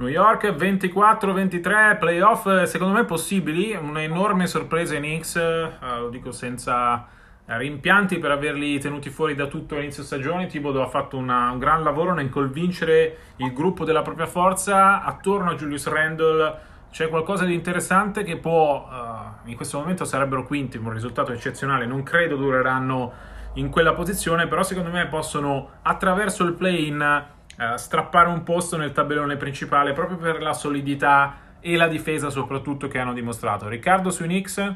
New 0.00 0.08
York 0.08 0.46
24-23, 0.56 1.98
playoff 1.98 2.62
secondo 2.62 2.94
me 2.94 3.04
possibili, 3.04 3.74
un'enorme 3.74 4.46
sorpresa 4.46 4.96
in 4.96 5.20
X, 5.20 5.36
eh, 5.36 5.76
lo 5.98 6.08
dico 6.08 6.32
senza 6.32 7.06
rimpianti 7.44 8.18
per 8.18 8.30
averli 8.30 8.78
tenuti 8.78 9.10
fuori 9.10 9.34
da 9.34 9.46
tutto 9.46 9.74
l'inizio 9.74 10.02
stagione. 10.02 10.46
Thibodeau 10.46 10.84
ha 10.84 10.88
fatto 10.88 11.18
una, 11.18 11.50
un 11.50 11.58
gran 11.58 11.82
lavoro 11.82 12.14
nel 12.14 12.30
convincere 12.30 13.16
il 13.36 13.52
gruppo 13.52 13.84
della 13.84 14.00
propria 14.00 14.24
forza. 14.24 15.02
Attorno 15.02 15.50
a 15.50 15.54
Julius 15.54 15.86
Randle 15.86 16.58
c'è 16.90 17.10
qualcosa 17.10 17.44
di 17.44 17.52
interessante 17.52 18.22
che 18.22 18.38
può, 18.38 18.88
uh, 18.88 19.50
in 19.50 19.54
questo 19.54 19.80
momento 19.80 20.06
sarebbero 20.06 20.46
quinti, 20.46 20.78
un 20.78 20.94
risultato 20.94 21.32
eccezionale. 21.32 21.84
Non 21.84 22.04
credo 22.04 22.36
dureranno 22.36 23.12
in 23.54 23.68
quella 23.68 23.92
posizione, 23.92 24.46
però 24.46 24.62
secondo 24.62 24.88
me 24.88 25.06
possono 25.08 25.72
attraverso 25.82 26.42
il 26.44 26.54
play-in 26.54 27.38
eh, 27.60 27.76
strappare 27.76 28.28
un 28.28 28.42
posto 28.42 28.78
nel 28.78 28.92
tabellone 28.92 29.36
principale 29.36 29.92
proprio 29.92 30.16
per 30.16 30.40
la 30.40 30.54
solidità 30.54 31.58
e 31.60 31.76
la 31.76 31.88
difesa 31.88 32.30
soprattutto 32.30 32.88
che 32.88 32.98
hanno 32.98 33.12
dimostrato. 33.12 33.68
Riccardo 33.68 34.10
sui 34.10 34.24
Knicks? 34.24 34.74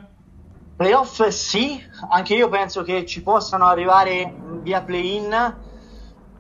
Playoff 0.76 1.26
sì, 1.28 1.82
anche 2.10 2.34
io 2.34 2.50
penso 2.50 2.82
che 2.82 3.06
ci 3.06 3.22
possano 3.22 3.64
arrivare 3.64 4.34
via 4.60 4.82
play-in. 4.82 5.62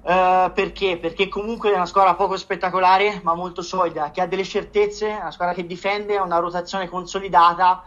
Uh, 0.02 0.52
perché? 0.52 0.98
Perché 0.98 1.28
comunque 1.28 1.72
è 1.72 1.76
una 1.76 1.86
squadra 1.86 2.14
poco 2.14 2.36
spettacolare 2.36 3.20
ma 3.22 3.32
molto 3.32 3.62
solida, 3.62 4.10
che 4.10 4.20
ha 4.20 4.26
delle 4.26 4.44
certezze, 4.44 5.16
una 5.18 5.30
squadra 5.30 5.54
che 5.54 5.64
difende, 5.64 6.18
ha 6.18 6.22
una 6.22 6.40
rotazione 6.40 6.90
consolidata 6.90 7.84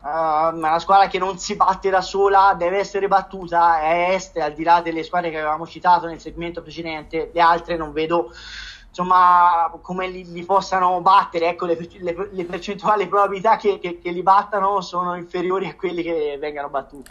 Uh, 0.00 0.54
una 0.56 0.78
squadra 0.78 1.08
che 1.08 1.18
non 1.18 1.38
si 1.38 1.56
batte 1.56 1.90
da 1.90 2.00
sola 2.00 2.54
deve 2.56 2.78
essere 2.78 3.08
battuta 3.08 3.80
è 3.80 4.12
est 4.12 4.36
al 4.36 4.52
di 4.52 4.62
là 4.62 4.80
delle 4.80 5.02
squadre 5.02 5.30
che 5.30 5.38
avevamo 5.38 5.66
citato 5.66 6.06
nel 6.06 6.20
segmento 6.20 6.62
precedente 6.62 7.32
le 7.34 7.40
altre 7.40 7.76
non 7.76 7.92
vedo 7.92 8.30
insomma 8.88 9.76
come 9.82 10.06
li, 10.06 10.24
li 10.30 10.44
possano 10.44 11.00
battere 11.00 11.48
ecco 11.48 11.66
le, 11.66 11.76
le, 11.98 12.28
le 12.30 12.44
percentuali 12.44 13.08
probabilità 13.08 13.56
che, 13.56 13.80
che, 13.80 13.98
che, 13.98 14.10
li 14.12 14.22
battano 14.22 14.80
sono 14.82 15.16
inferiori 15.16 15.66
a 15.66 15.74
quelli 15.74 16.04
che 16.04 16.36
vengano 16.38 16.68
battuti 16.68 17.10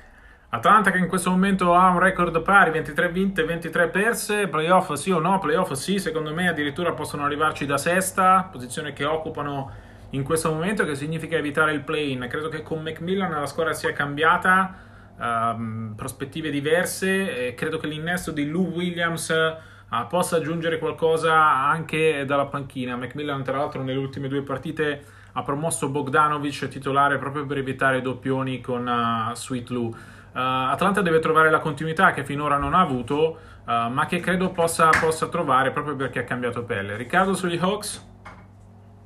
Atlanta 0.49 0.89
che 0.89 0.97
in 0.97 1.09
questo 1.09 1.29
momento 1.29 1.73
ha 1.73 1.89
un 1.89 1.99
record 1.99 2.41
pari, 2.41 2.71
23 2.71 3.09
vinte, 3.09 3.43
23 3.43 3.89
perse, 3.89 4.47
playoff 4.47 4.93
sì 4.93 5.11
o 5.11 5.19
no? 5.19 5.39
Playoff 5.39 5.73
sì, 5.73 5.99
secondo 5.99 6.33
me 6.33 6.47
addirittura 6.47 6.93
possono 6.93 7.25
arrivarci 7.25 7.65
da 7.65 7.77
sesta, 7.77 8.47
posizione 8.49 8.93
che 8.93 9.03
occupano 9.03 9.69
in 10.11 10.23
questo 10.23 10.51
momento, 10.51 10.85
che 10.85 10.95
significa 10.95 11.37
evitare 11.37 11.73
il 11.73 11.81
play-in. 11.81 12.27
Credo 12.29 12.49
che 12.49 12.61
con 12.61 12.81
Macmillan 12.81 13.31
la 13.31 13.45
squadra 13.45 13.73
sia 13.73 13.93
cambiata, 13.93 14.75
uh, 15.17 15.95
prospettive 15.95 16.49
diverse, 16.49 17.47
e 17.47 17.53
credo 17.55 17.77
che 17.77 17.87
l'innesto 17.87 18.31
di 18.31 18.49
Lou 18.49 18.67
Williams 18.67 19.29
uh, 19.29 20.07
possa 20.07 20.37
aggiungere 20.37 20.79
qualcosa 20.79 21.35
anche 21.35 22.23
dalla 22.25 22.45
panchina. 22.45 22.95
Macmillan 22.95 23.43
tra 23.43 23.57
l'altro 23.57 23.83
nelle 23.83 23.99
ultime 23.99 24.27
due 24.27 24.43
partite 24.43 25.03
ha 25.33 25.43
promosso 25.43 25.89
Bogdanovic 25.89 26.67
titolare 26.67 27.17
proprio 27.19 27.45
per 27.45 27.57
evitare 27.57 28.01
doppioni 28.01 28.59
con 28.59 28.87
uh, 28.87 29.35
Sweet 29.35 29.69
Lou. 29.69 29.85
Uh, 29.87 29.95
Atlanta 30.33 31.01
deve 31.01 31.19
trovare 31.19 31.49
la 31.49 31.59
continuità 31.59 32.11
che 32.11 32.23
finora 32.23 32.57
non 32.57 32.73
ha 32.73 32.79
avuto, 32.79 33.37
uh, 33.65 33.89
ma 33.91 34.05
che 34.07 34.19
credo 34.19 34.51
possa, 34.51 34.89
possa, 34.89 35.27
trovare 35.27 35.71
proprio 35.71 35.95
perché 35.95 36.19
ha 36.19 36.23
cambiato 36.23 36.63
pelle. 36.63 36.95
Riccardo 36.95 37.35
sugli 37.35 37.57
Hawks? 37.57 38.15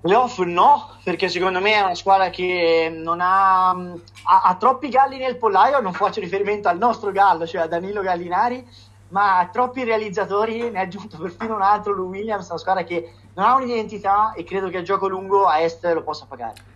Playoff 0.02 0.40
no, 0.40 0.96
perché 1.04 1.30
secondo 1.30 1.60
me 1.60 1.74
è 1.74 1.82
una 1.82 1.94
squadra 1.94 2.32
che 2.32 2.92
non 2.92 3.20
ha, 3.22 3.70
ha, 3.70 4.42
ha, 4.46 4.56
troppi 4.56 4.90
galli 4.90 5.20
nel 5.20 5.38
pollaio, 5.38 5.80
non 5.80 5.94
faccio 5.94 6.20
riferimento 6.20 6.68
al 6.68 6.80
nostro 6.80 7.12
gallo, 7.12 7.46
cioè 7.46 7.62
a 7.62 7.68
Danilo 7.68 8.02
Gallinari, 8.02 8.68
ma 9.10 9.38
ha 9.38 9.48
troppi 9.50 9.84
realizzatori, 9.84 10.72
ne 10.72 10.80
ha 10.80 10.82
aggiunto 10.82 11.18
perfino 11.20 11.54
un 11.54 11.62
altro, 11.62 11.94
Lou 11.94 12.10
Williams, 12.10 12.50
una 12.50 12.58
squadra 12.58 12.84
che 12.84 13.14
non 13.36 13.46
ha 13.46 13.54
un'identità 13.54 14.34
e 14.34 14.44
credo 14.44 14.70
che 14.70 14.78
a 14.78 14.82
gioco 14.82 15.08
lungo 15.08 15.46
a 15.46 15.62
est 15.62 15.86
lo 15.94 16.02
possa 16.02 16.26
pagare. 16.28 16.71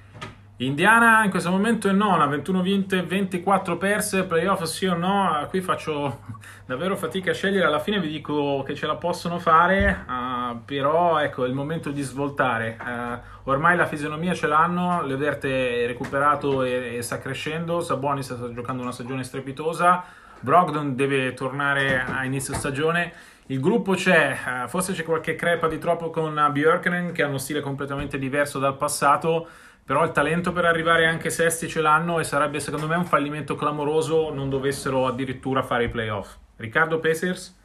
Indiana 0.60 1.26
in 1.26 1.32
questo 1.32 1.52
momento 1.52 1.90
è 1.90 1.92
nona, 1.92 2.28
21 2.28 2.62
vinte, 2.62 3.04
24 3.04 3.76
perse, 3.76 4.24
playoff 4.24 4.64
sì 4.64 4.86
o 4.86 4.96
no? 4.96 5.46
Qui 5.50 5.60
faccio 5.60 6.22
davvero 6.66 6.96
fatica 6.96 7.32
a 7.32 7.34
scegliere, 7.34 7.66
alla 7.66 7.82
fine 7.82 8.00
vi 8.00 8.08
dico 8.08 8.64
che 8.66 8.74
ce 8.74 8.88
la 8.88 8.96
possono 8.96 9.38
fare, 9.38 10.06
uh, 10.08 10.64
però 10.64 11.20
ecco 11.20 11.44
è 11.44 11.50
il 11.50 11.54
momento 11.54 11.92
di 11.92 12.02
svoltare. 12.02 12.78
Uh, 12.80 13.50
ormai 13.50 13.76
la 13.76 13.86
fisionomia 13.86 14.34
ce 14.34 14.48
l'hanno, 14.48 15.04
Leverte 15.04 15.84
è 15.84 15.88
recuperato 15.88 16.64
e, 16.64 16.96
e 16.96 17.02
sta 17.02 17.20
crescendo, 17.20 17.82
Sabonis 17.82 18.34
sta 18.34 18.54
giocando 18.54 18.82
una 18.82 18.94
stagione 18.94 19.26
strepitosa, 19.26 20.06
Brogdon 20.40 20.96
deve 20.96 21.34
tornare 21.34 22.00
a 22.02 22.24
inizio 22.24 22.54
stagione. 22.54 23.12
Il 23.48 23.60
gruppo 23.60 23.92
c'è, 23.92 24.38
uh, 24.64 24.68
forse 24.70 24.94
c'è 24.94 25.04
qualche 25.04 25.36
crepa 25.36 25.68
di 25.68 25.80
troppo 25.80 26.12
con 26.12 26.48
Björknen 26.50 27.12
che 27.12 27.24
ha 27.24 27.28
uno 27.28 27.40
stile 27.40 27.60
completamente 27.60 28.18
diverso 28.18 28.58
dal 28.58 28.78
passato, 28.78 29.50
però 29.86 30.04
il 30.04 30.12
talento 30.12 30.52
per 30.52 30.66
arrivare 30.66 31.06
anche 31.06 31.30
sesti 31.30 31.70
ce 31.70 31.80
l'hanno 31.80 32.20
e 32.20 32.24
sarebbe 32.24 32.60
secondo 32.60 32.88
me 32.88 32.96
un 32.96 33.06
fallimento 33.06 33.56
clamoroso 33.56 34.34
non 34.34 34.50
dovessero 34.50 35.06
addirittura 35.06 35.62
fare 35.62 35.84
i 35.84 35.90
playoff. 35.90 36.38
Riccardo 36.56 37.00
Pacers? 37.00 37.56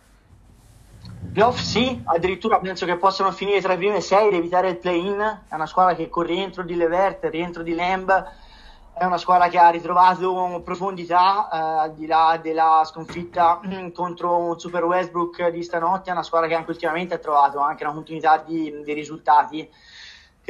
Playoff 1.32 1.58
sì, 1.58 1.98
addirittura 2.04 2.58
penso 2.58 2.84
che 2.84 2.96
possano 2.96 3.32
finire 3.32 3.62
tra 3.62 3.72
i 3.72 3.78
primi 3.78 4.02
sei 4.02 4.28
ed 4.28 4.34
evitare 4.34 4.68
il 4.68 4.76
play-in. 4.76 5.40
È 5.48 5.54
una 5.54 5.64
squadra 5.64 5.94
che 5.94 6.10
con 6.10 6.24
il 6.24 6.28
rientro 6.28 6.62
di 6.62 6.74
Levert, 6.74 7.24
il 7.24 7.30
rientro 7.30 7.62
di 7.62 7.74
Lamb, 7.74 8.32
è 8.92 9.04
una 9.04 9.16
squadra 9.16 9.48
che 9.48 9.56
ha 9.56 9.70
ritrovato 9.70 10.60
profondità 10.62 11.48
eh, 11.50 11.56
al 11.84 11.94
di 11.94 12.06
là 12.06 12.38
della 12.42 12.82
sconfitta 12.84 13.62
contro 13.94 14.36
un 14.36 14.60
Super 14.60 14.84
Westbrook 14.84 15.48
di 15.48 15.62
stanotte. 15.62 16.10
È 16.10 16.12
una 16.12 16.22
squadra 16.22 16.48
che 16.48 16.54
anche 16.54 16.70
ultimamente 16.70 17.14
ha 17.14 17.18
trovato 17.18 17.60
anche 17.60 17.82
una 17.82 17.94
continuità 17.94 18.44
di, 18.46 18.82
di 18.84 18.92
risultati 18.92 19.66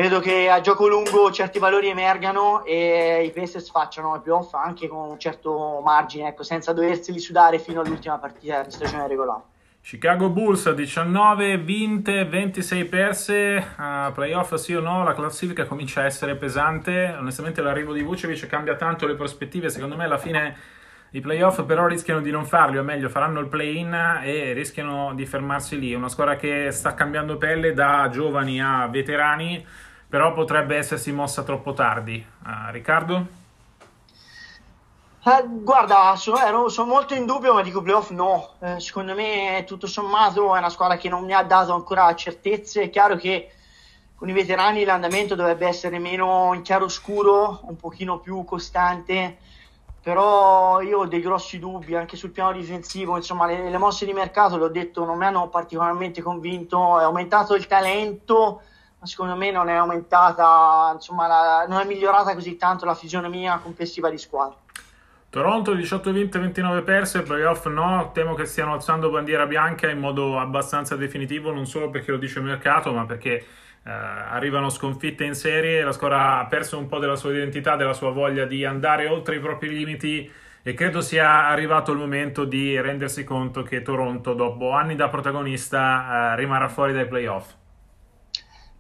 credo 0.01 0.19
che 0.19 0.49
a 0.49 0.63
gioco 0.63 0.89
lungo 0.89 1.31
certi 1.31 1.59
valori 1.59 1.89
emergano 1.89 2.65
e 2.65 3.23
i 3.23 3.31
Pacers 3.33 3.71
facciano 3.71 4.17
i 4.17 4.21
playoff 4.21 4.55
anche 4.55 4.89
con 4.89 5.11
un 5.11 5.19
certo 5.19 5.83
margine, 5.85 6.29
ecco, 6.29 6.43
senza 6.43 6.73
doverseli 6.73 7.19
sudare 7.19 7.59
fino 7.59 7.83
all'ultima 7.83 8.17
partita 8.17 8.63
di 8.63 8.71
stagione 8.71 9.07
regolare. 9.07 9.43
Chicago 9.83 10.31
Bulls 10.31 10.73
19 10.73 11.59
vinte, 11.59 12.25
26 12.25 12.85
perse, 12.87 13.75
uh, 13.77 14.11
playoff 14.15 14.55
sì 14.55 14.75
o 14.75 14.81
no, 14.81 15.05
la 15.05 15.13
classifica 15.13 15.67
comincia 15.67 16.01
a 16.01 16.05
essere 16.07 16.35
pesante, 16.35 17.15
onestamente 17.19 17.61
l'arrivo 17.61 17.93
di 17.93 18.01
Vucevic 18.01 18.47
cambia 18.47 18.77
tanto 18.77 19.07
le 19.07 19.17
prospettive, 19.17 19.69
secondo 19.69 19.97
me 19.97 20.05
alla 20.05 20.17
fine 20.17 20.57
i 21.11 21.21
playoff 21.21 21.63
però 21.65 21.87
rischiano 21.87 22.23
di 22.23 22.31
non 22.31 22.47
farli, 22.47 22.79
o 22.79 22.83
meglio 22.83 23.11
faranno 23.11 23.39
il 23.41 23.49
play-in 23.49 24.21
e 24.23 24.55
rischiano 24.55 25.13
di 25.15 25.27
fermarsi 25.27 25.79
lì. 25.79 25.93
Una 25.93 26.09
squadra 26.09 26.37
che 26.37 26.71
sta 26.71 26.95
cambiando 26.95 27.37
pelle 27.37 27.75
da 27.75 28.09
giovani 28.11 28.63
a 28.63 28.87
veterani, 28.87 29.67
però 30.11 30.35
potrebbe 30.35 30.77
essersi 30.77 31.13
mossa 31.13 31.45
troppo 31.45 31.73
tardi. 31.73 32.23
Uh, 32.45 32.71
Riccardo? 32.73 33.27
Eh, 35.23 35.45
guarda, 35.47 36.17
sono, 36.17 36.69
sono, 36.69 36.91
molto 36.91 37.15
in 37.15 37.27
dubbio, 37.27 37.55
ma 37.55 37.63
dico 37.63 37.81
playoff 37.81 38.11
no. 38.11 38.55
Eh, 38.59 38.81
secondo 38.81 39.15
me, 39.15 39.65
tutto 39.67 39.87
sommato, 39.87 40.55
è 40.55 40.59
una 40.59 40.69
squadra 40.69 40.97
che 40.97 41.09
non 41.09 41.25
mi 41.25 41.33
ha 41.33 41.45
dato 41.45 41.73
ancora 41.73 42.13
certezze. 42.17 42.83
È 42.83 42.91
chiaro 42.91 43.15
che 43.17 43.53
con 44.17 44.29
i 44.29 44.33
veterani 44.33 44.85
l'andamento 44.85 45.37
dovrebbe 45.37 45.69
essere 45.69 45.99
meno 46.01 46.53
in 46.55 46.63
chiaro 46.63 46.89
scuro, 46.89 47.61
un 47.63 47.77
pochino 47.77 48.19
più 48.19 48.45
costante 48.45 49.39
però 50.03 50.81
io 50.81 51.01
ho 51.01 51.07
dei 51.07 51.21
grossi 51.21 51.59
dubbi 51.59 51.95
anche 51.95 52.17
sul 52.17 52.31
piano 52.31 52.53
difensivo, 52.53 53.17
insomma 53.17 53.47
le, 53.47 53.69
le 53.69 53.79
mosse 53.79 54.07
di 54.07 54.15
mercato, 54.15 54.57
l'ho 54.57 54.69
detto, 54.69 55.05
non 55.05 55.19
mi 55.19 55.27
hanno 55.27 55.49
particolarmente 55.49 56.23
convinto, 56.23 56.99
è 56.99 57.03
aumentato 57.03 57.55
il 57.55 57.67
talento, 57.67 58.63
ma 59.01 59.07
secondo 59.07 59.35
me 59.35 59.51
non 59.51 59.71
è 59.71 59.75
aumentata, 59.75 60.93
insomma 60.95 61.27
la, 61.27 61.67
non 61.67 61.81
è 61.81 61.85
migliorata 61.87 62.35
così 62.35 62.57
tanto 62.57 62.85
la 62.85 62.95
fisionomia 62.95 63.59
complessiva 63.59 64.11
di 64.11 64.19
squadra. 64.19 64.57
Toronto 65.31 65.75
18 65.75 66.13
vinte, 66.13 66.39
29 66.39 66.83
perse, 66.83 67.23
playoff 67.23 67.67
no, 67.67 68.11
temo 68.13 68.35
che 68.35 68.45
stiano 68.45 68.75
alzando 68.75 69.11
bandiera 69.11 69.47
bianca 69.47 69.89
in 69.89 69.99
modo 69.99 70.39
abbastanza 70.39 70.97
definitivo, 70.97 71.51
non 71.51 71.67
solo 71.67 71.89
perché 71.89 72.11
lo 72.11 72.19
dice 72.19 72.39
il 72.39 72.45
mercato, 72.45 72.93
ma 72.93 73.07
perché 73.07 73.45
Uh, 73.83 73.89
arrivano 73.89 74.69
sconfitte 74.69 75.25
in 75.25 75.35
serie, 75.35 75.83
la 75.83 75.93
squadra 75.93 76.41
ha 76.41 76.45
perso 76.45 76.77
un 76.77 76.87
po' 76.87 76.99
della 76.99 77.17
sua 77.17 77.31
identità, 77.31 77.77
della 77.77 77.95
sua 77.95 78.11
voglia 78.11 78.45
di 78.45 78.63
andare 78.63 79.09
oltre 79.09 79.37
i 79.37 79.41
propri 79.41 79.71
limiti 79.71 80.31
e 80.63 80.75
credo 80.75 81.01
sia 81.01 81.47
arrivato 81.47 81.91
il 81.91 81.97
momento 81.97 82.45
di 82.45 82.79
rendersi 82.79 83.25
conto 83.25 83.63
che 83.63 83.81
Toronto, 83.81 84.35
dopo 84.35 84.73
anni 84.73 84.97
da 84.97 85.09
protagonista, 85.09 86.35
uh, 86.35 86.37
rimarrà 86.37 86.69
fuori 86.69 86.93
dai 86.93 87.07
playoff. 87.07 87.55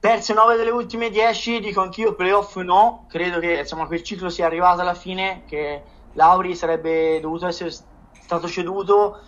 Perse 0.00 0.32
9 0.32 0.56
delle 0.56 0.70
ultime 0.70 1.10
10, 1.10 1.60
dico 1.60 1.82
anch'io 1.82 2.14
playoff 2.14 2.56
no, 2.56 3.04
credo 3.06 3.38
che 3.38 3.58
insomma, 3.58 3.84
quel 3.84 4.02
ciclo 4.02 4.30
sia 4.30 4.46
arrivato 4.46 4.80
alla 4.80 4.94
fine, 4.94 5.42
che 5.46 5.82
Lauri 6.14 6.56
sarebbe 6.56 7.20
dovuto 7.20 7.46
essere 7.46 7.70
stato 7.70 8.48
ceduto 8.48 9.20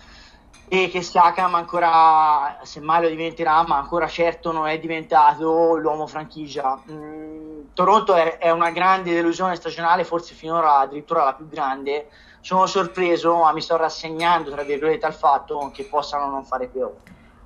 e 0.69 0.89
che 0.89 1.03
Siakam 1.03 1.55
ancora, 1.57 2.61
semmai 2.63 3.03
lo 3.03 3.11
diventerà, 3.11 3.63
ma 3.67 3.77
ancora 3.77 4.09
certo 4.09 4.51
non 4.51 4.67
è 4.67 4.79
diventato 4.79 5.77
l'uomo 5.77 6.07
franchigia. 6.07 6.83
Mm, 6.91 7.65
Toronto 7.75 8.15
è, 8.15 8.39
è, 8.39 8.51
una 8.51 8.71
grande 8.71 9.13
delusione 9.13 9.57
stagionale, 9.57 10.05
forse 10.05 10.35
finora 10.35 10.79
addirittura 10.79 11.25
la 11.25 11.35
più 11.35 11.49
grande. 11.49 12.09
Sono 12.41 12.65
sorpreso, 12.65 13.37
ma 13.37 13.53
mi 13.53 13.61
sto 13.61 13.77
rassegnando, 13.77 14.51
tra 14.51 14.63
virgolette, 14.63 15.05
al 15.05 15.15
fatto 15.15 15.71
che 15.71 15.85
possano 15.85 16.31
non 16.31 16.47
fare 16.47 16.69
più. 16.69 16.91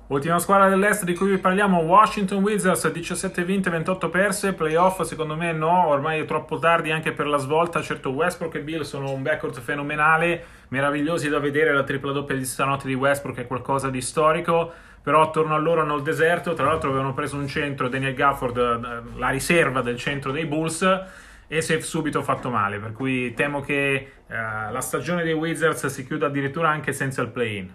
Ultima 0.09 0.39
squadra 0.39 0.69
dell'est 0.69 1.03
di 1.03 1.13
cui 1.13 1.31
vi 1.31 1.37
parliamo, 1.37 1.79
Washington 1.79 2.41
Wizards, 2.41 2.89
17 2.89 3.43
vinte, 3.43 3.69
28 3.69 4.09
perse, 4.09 4.53
playoff 4.53 5.01
secondo 5.01 5.35
me 5.35 5.51
no, 5.51 5.87
ormai 5.87 6.21
è 6.21 6.25
troppo 6.25 6.59
tardi 6.59 6.91
anche 6.91 7.11
per 7.11 7.27
la 7.27 7.35
svolta, 7.35 7.81
certo 7.81 8.11
Westbrook 8.11 8.55
e 8.55 8.61
Bill 8.61 8.83
sono 8.83 9.11
un 9.11 9.21
backcourt 9.21 9.59
fenomenale, 9.59 10.45
meravigliosi 10.69 11.27
da 11.27 11.39
vedere, 11.39 11.73
la 11.73 11.83
tripla 11.83 12.13
doppia 12.13 12.37
di 12.37 12.45
stanotte 12.45 12.87
di 12.87 12.93
Westbrook 12.93 13.37
è 13.39 13.47
qualcosa 13.47 13.89
di 13.89 13.99
storico, 13.99 14.71
però 15.01 15.23
attorno 15.23 15.55
a 15.55 15.57
loro 15.57 15.81
hanno 15.81 15.97
il 15.97 16.03
deserto, 16.03 16.53
tra 16.53 16.67
l'altro 16.67 16.89
avevano 16.89 17.13
preso 17.13 17.35
un 17.35 17.47
centro, 17.47 17.89
Daniel 17.89 18.13
Gafford, 18.13 18.57
eh, 18.57 19.19
la 19.19 19.29
riserva 19.29 19.81
del 19.81 19.97
centro 19.97 20.31
dei 20.31 20.45
Bulls, 20.45 21.05
e 21.47 21.61
si 21.61 21.73
è 21.73 21.81
subito 21.81 22.21
fatto 22.23 22.49
male, 22.49 22.79
per 22.79 22.93
cui 22.93 23.33
temo 23.33 23.61
che 23.61 24.11
uh, 24.27 24.33
la 24.71 24.81
stagione 24.81 25.23
dei 25.23 25.31
Wizards 25.31 25.85
si 25.87 26.05
chiuda 26.05 26.27
addirittura 26.27 26.69
anche 26.69 26.91
senza 26.91 27.21
il 27.21 27.29
play-in. 27.29 27.71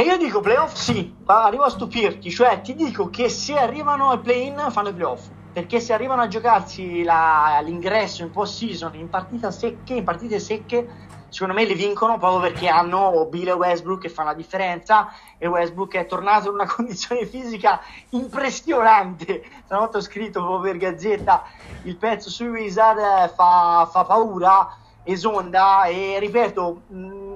E 0.00 0.04
io 0.04 0.16
dico 0.16 0.40
playoff 0.40 0.72
sì, 0.72 1.14
ma 1.26 1.44
arrivo 1.44 1.64
a 1.64 1.68
stupirti, 1.68 2.30
cioè 2.30 2.62
ti 2.62 2.74
dico 2.74 3.10
che 3.10 3.28
se 3.28 3.58
arrivano 3.58 4.08
al 4.08 4.20
play-in 4.20 4.68
fanno 4.70 4.88
i 4.88 4.94
playoff, 4.94 5.26
perché 5.52 5.78
se 5.78 5.92
arrivano 5.92 6.22
a 6.22 6.26
giocarsi 6.26 7.02
la, 7.02 7.60
l'ingresso 7.62 8.22
in 8.22 8.30
post-season 8.30 8.94
in 8.94 9.10
secche, 9.50 9.92
in 9.92 10.04
partite 10.04 10.38
secche, 10.38 10.88
secondo 11.28 11.52
me 11.52 11.66
li 11.66 11.74
vincono 11.74 12.16
proprio 12.16 12.40
perché 12.40 12.66
hanno 12.68 13.26
Bill 13.26 13.48
e 13.48 13.52
Westbrook 13.52 14.00
che 14.00 14.08
fanno 14.08 14.30
la 14.30 14.34
differenza 14.34 15.12
e 15.36 15.46
Westbrook 15.46 15.94
è 15.96 16.06
tornato 16.06 16.48
in 16.48 16.54
una 16.54 16.64
condizione 16.74 17.26
fisica 17.26 17.82
impressionante. 18.08 19.44
Stanotte 19.66 19.98
ho 19.98 20.00
scritto 20.00 20.40
proprio 20.40 20.72
per 20.72 20.80
Gazzetta 20.80 21.42
il 21.82 21.96
pezzo 21.96 22.30
sui 22.30 22.48
Wizard, 22.48 22.98
eh, 22.98 23.28
fa, 23.28 23.86
fa 23.92 24.04
paura, 24.04 24.78
esonda 25.02 25.84
e 25.84 26.16
ripeto... 26.18 26.80
Mh, 26.86 27.29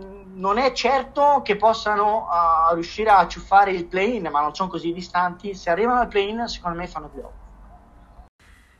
non 0.44 0.58
è 0.58 0.72
certo 0.72 1.40
che 1.42 1.56
possano 1.56 2.28
uh, 2.28 2.74
riuscire 2.74 3.08
a 3.08 3.26
ciuffare 3.26 3.70
il 3.70 3.86
play-in, 3.86 4.28
ma 4.30 4.42
non 4.42 4.54
sono 4.54 4.68
così 4.68 4.92
distanti. 4.92 5.54
Se 5.54 5.70
arrivano 5.70 6.00
al 6.00 6.08
play-in, 6.08 6.46
secondo 6.46 6.76
me 6.76 6.86
fanno 6.86 7.08
playoff. 7.08 7.32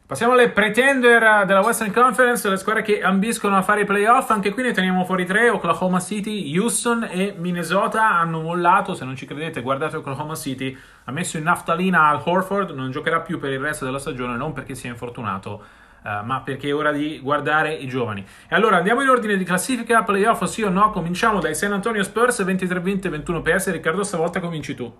Passiamo 0.07 0.35
alle 0.35 0.50
pretender 0.50 1.46
della 1.46 1.62
Western 1.62 1.90
Conference, 1.90 2.46
le 2.50 2.59
squadre 2.59 2.83
che 2.83 3.00
ambiscono 3.00 3.57
a 3.57 3.62
fare 3.62 3.81
i 3.81 3.85
playoff. 3.87 4.31
Anche 4.31 4.53
qui 4.53 4.62
ne 4.62 4.72
teniamo 4.72 5.07
fuori 5.07 5.24
tre: 5.24 5.48
Oklahoma 5.48 6.00
City, 6.00 6.55
Houston 6.59 7.09
e 7.11 7.35
Minnesota 7.38 8.11
hanno 8.11 8.42
mollato. 8.42 8.92
Se 8.92 9.07
non 9.07 9.16
ci 9.16 9.24
credete, 9.24 9.62
guardate 9.62 9.96
Oklahoma 9.96 10.35
City. 10.35 10.77
Ha 11.05 11.12
messo 11.12 11.38
in 11.38 11.44
naftalina 11.44 12.09
al 12.09 12.20
Horford, 12.22 12.72
non 12.72 12.90
giocherà 12.90 13.20
più 13.20 13.38
per 13.40 13.53
il 13.53 13.61
resto 13.61 13.87
della 13.87 13.98
stagione, 13.98 14.37
non 14.37 14.53
perché 14.53 14.74
sia 14.74 14.90
infortunato, 14.90 15.64
uh, 16.05 16.25
ma 16.25 16.43
perché 16.43 16.69
è 16.69 16.75
ora 16.75 16.93
di 16.93 17.19
guardare 17.21 17.73
i 17.73 17.88
giovani. 17.88 18.25
E 18.49 18.55
allora 18.55 18.77
andiamo 18.77 19.03
in 19.03 19.09
ordine 19.09 19.37
di 19.37 19.45
classifica, 19.45 20.03
playoff 20.03 20.45
sì 20.45 20.62
o 20.62 20.69
no? 20.69 20.90
Cominciamo 20.90 21.40
dai 21.40 21.55
San 21.55 21.73
Antonio 21.73 22.03
Spurs 22.03 22.40
23-20, 22.40 23.09
21 23.09 23.43
PS. 23.43 23.71
Riccardo, 23.73 24.05
stavolta 24.05 24.40
cominci 24.40 24.75
tu. 24.75 24.93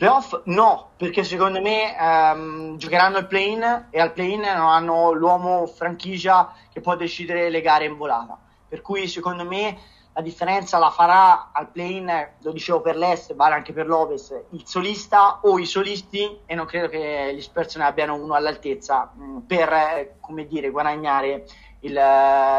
Playoff 0.00 0.40
no, 0.44 0.92
perché 0.96 1.22
secondo 1.24 1.60
me 1.60 1.94
ehm, 1.94 2.78
giocheranno 2.78 3.18
il 3.18 3.26
play-in 3.26 3.88
e 3.90 4.00
al 4.00 4.12
non 4.16 4.46
hanno 4.46 5.12
l'uomo 5.12 5.66
franchigia 5.66 6.54
che 6.72 6.80
può 6.80 6.96
decidere 6.96 7.50
le 7.50 7.60
gare 7.60 7.84
in 7.84 7.98
volata. 7.98 8.38
Per 8.66 8.80
cui 8.80 9.06
secondo 9.08 9.44
me 9.44 9.76
la 10.12 10.22
differenza 10.22 10.78
la 10.78 10.90
farà 10.90 11.50
al 11.52 11.70
play-in, 11.70 12.28
lo 12.42 12.52
dicevo 12.52 12.80
per 12.80 12.96
l'Est, 12.96 13.34
vale 13.34 13.54
anche 13.54 13.72
per 13.72 13.86
l'Ovest, 13.86 14.46
il 14.50 14.62
solista 14.64 15.40
o 15.42 15.58
i 15.58 15.66
solisti 15.66 16.40
e 16.46 16.54
non 16.54 16.66
credo 16.66 16.88
che 16.88 17.32
gli 17.34 17.40
Spurs 17.40 17.76
ne 17.76 17.84
abbiano 17.84 18.14
uno 18.14 18.34
all'altezza 18.34 19.12
mh, 19.14 19.38
per, 19.46 20.16
come 20.20 20.46
dire, 20.46 20.70
guadagnare 20.70 21.44
il, 21.80 22.00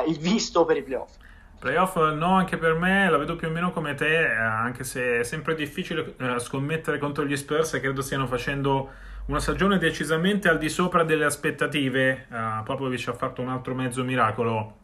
il 0.07 0.17
visto 0.17 0.65
per 0.65 0.77
i 0.77 0.83
playoff. 0.83 1.17
Playoff 1.59 1.95
no, 1.95 2.37
anche 2.37 2.57
per 2.57 2.73
me 2.73 3.07
la 3.09 3.17
vedo 3.17 3.35
più 3.35 3.47
o 3.47 3.51
meno 3.51 3.71
come 3.71 3.93
te, 3.93 4.31
eh, 4.31 4.35
anche 4.35 4.83
se 4.83 5.19
è 5.19 5.23
sempre 5.23 5.53
difficile 5.53 6.15
eh, 6.17 6.39
scommettere 6.39 6.97
contro 6.97 7.23
gli 7.23 7.35
Spurs 7.37 7.75
e 7.75 7.79
credo 7.79 8.01
stiano 8.01 8.25
facendo 8.25 8.89
una 9.27 9.39
stagione 9.39 9.77
decisamente 9.77 10.49
al 10.49 10.57
di 10.57 10.69
sopra 10.69 11.03
delle 11.03 11.25
aspettative. 11.25 12.25
Uh, 12.29 12.63
Popovic 12.63 13.09
ha 13.09 13.13
fatto 13.13 13.41
un 13.43 13.49
altro 13.49 13.75
mezzo 13.75 14.03
miracolo. 14.03 14.77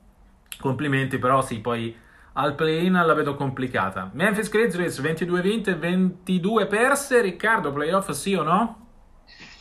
Complimenti, 0.60 1.17
però 1.17 1.41
sì, 1.41 1.60
poi 1.60 2.06
al 2.39 2.54
play-in 2.54 2.93
la 2.93 3.13
vedo 3.13 3.36
complicata. 3.36 4.10
Memphis 4.13 4.50
Grizzlies 4.50 5.00
22 5.00 5.41
vinte, 5.41 5.76
22 5.76 6.67
perse. 6.67 7.21
Riccardo, 7.21 7.71
playoff 7.71 8.12
sì 8.12 8.36
o 8.36 8.43
no? 8.43 8.86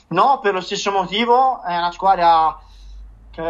No, 0.08 0.40
per 0.40 0.52
lo 0.52 0.60
stesso 0.60 0.90
motivo, 0.92 1.62
è 1.62 1.76
una 1.76 1.90
squadra 1.90 2.60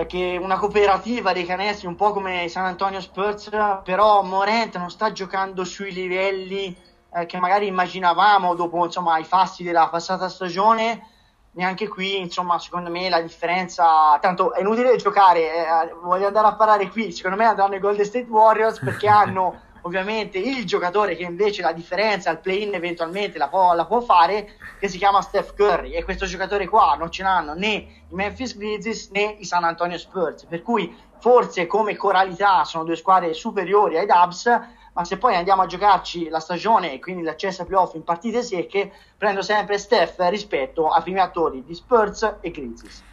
che 0.06 0.38
una 0.40 0.56
cooperativa 0.56 1.32
dei 1.32 1.44
canestri, 1.44 1.86
un 1.86 1.94
po' 1.94 2.12
come 2.12 2.48
San 2.48 2.64
Antonio 2.64 3.00
Spurs, 3.00 3.50
però 3.84 4.22
Morent 4.22 4.76
non 4.78 4.90
sta 4.90 5.12
giocando 5.12 5.64
sui 5.64 5.92
livelli 5.92 6.76
eh, 7.12 7.26
che 7.26 7.38
magari 7.38 7.66
immaginavamo 7.66 8.54
dopo 8.54 8.84
insomma, 8.84 9.18
i 9.18 9.24
fasti 9.24 9.62
della 9.62 9.88
passata 9.88 10.28
stagione. 10.28 11.10
Neanche 11.56 11.88
qui, 11.88 12.20
insomma, 12.20 12.58
secondo 12.58 12.90
me 12.90 13.08
la 13.08 13.22
differenza. 13.22 14.18
Tanto 14.20 14.52
è 14.52 14.60
inutile 14.60 14.94
giocare, 14.96 15.40
eh, 15.40 15.94
voglio 16.02 16.26
andare 16.26 16.48
a 16.48 16.54
parlare 16.54 16.90
qui. 16.90 17.12
Secondo 17.12 17.38
me 17.38 17.46
andranno 17.46 17.74
i 17.74 17.80
Golden 17.80 18.04
State 18.04 18.26
Warriors 18.28 18.78
perché 18.78 19.08
hanno 19.08 19.62
ovviamente 19.80 20.36
il 20.36 20.66
giocatore 20.66 21.16
che 21.16 21.22
invece 21.22 21.62
la 21.62 21.72
differenza 21.72 22.28
al 22.28 22.40
play-in 22.40 22.74
eventualmente 22.74 23.38
la 23.38 23.48
può, 23.48 23.72
la 23.72 23.86
può, 23.86 24.00
fare, 24.02 24.56
che 24.78 24.88
si 24.88 24.98
chiama 24.98 25.22
Steph 25.22 25.54
Curry. 25.54 25.92
E 25.92 26.04
questo 26.04 26.26
giocatore 26.26 26.68
qua 26.68 26.94
non 26.98 27.10
ce 27.10 27.22
l'hanno 27.22 27.54
né 27.54 27.72
i 27.72 28.02
Memphis 28.10 28.54
Grizzlies 28.54 29.08
né 29.12 29.36
i 29.38 29.44
San 29.46 29.64
Antonio 29.64 29.96
Spurs. 29.96 30.44
Per 30.44 30.60
cui 30.60 30.94
forse 31.20 31.66
come 31.66 31.96
coralità 31.96 32.64
sono 32.64 32.84
due 32.84 32.96
squadre 32.96 33.32
superiori 33.32 33.96
ai 33.96 34.04
Dubs, 34.04 34.46
ma 34.96 35.04
se 35.04 35.18
poi 35.18 35.34
andiamo 35.34 35.60
a 35.60 35.66
giocarci 35.66 36.30
la 36.30 36.40
stagione 36.40 36.94
e 36.94 37.00
quindi 37.00 37.22
l'accesso 37.22 37.60
ai 37.60 37.68
playoff 37.68 37.94
in 37.96 38.02
partite 38.02 38.42
secche, 38.42 38.90
prendo 39.18 39.42
sempre 39.42 39.76
Steph 39.76 40.16
rispetto 40.30 40.88
ai 40.88 41.02
primi 41.02 41.20
attori 41.20 41.62
di 41.62 41.74
Spurs 41.74 42.36
e 42.40 42.50
Grizzlies. 42.50 43.04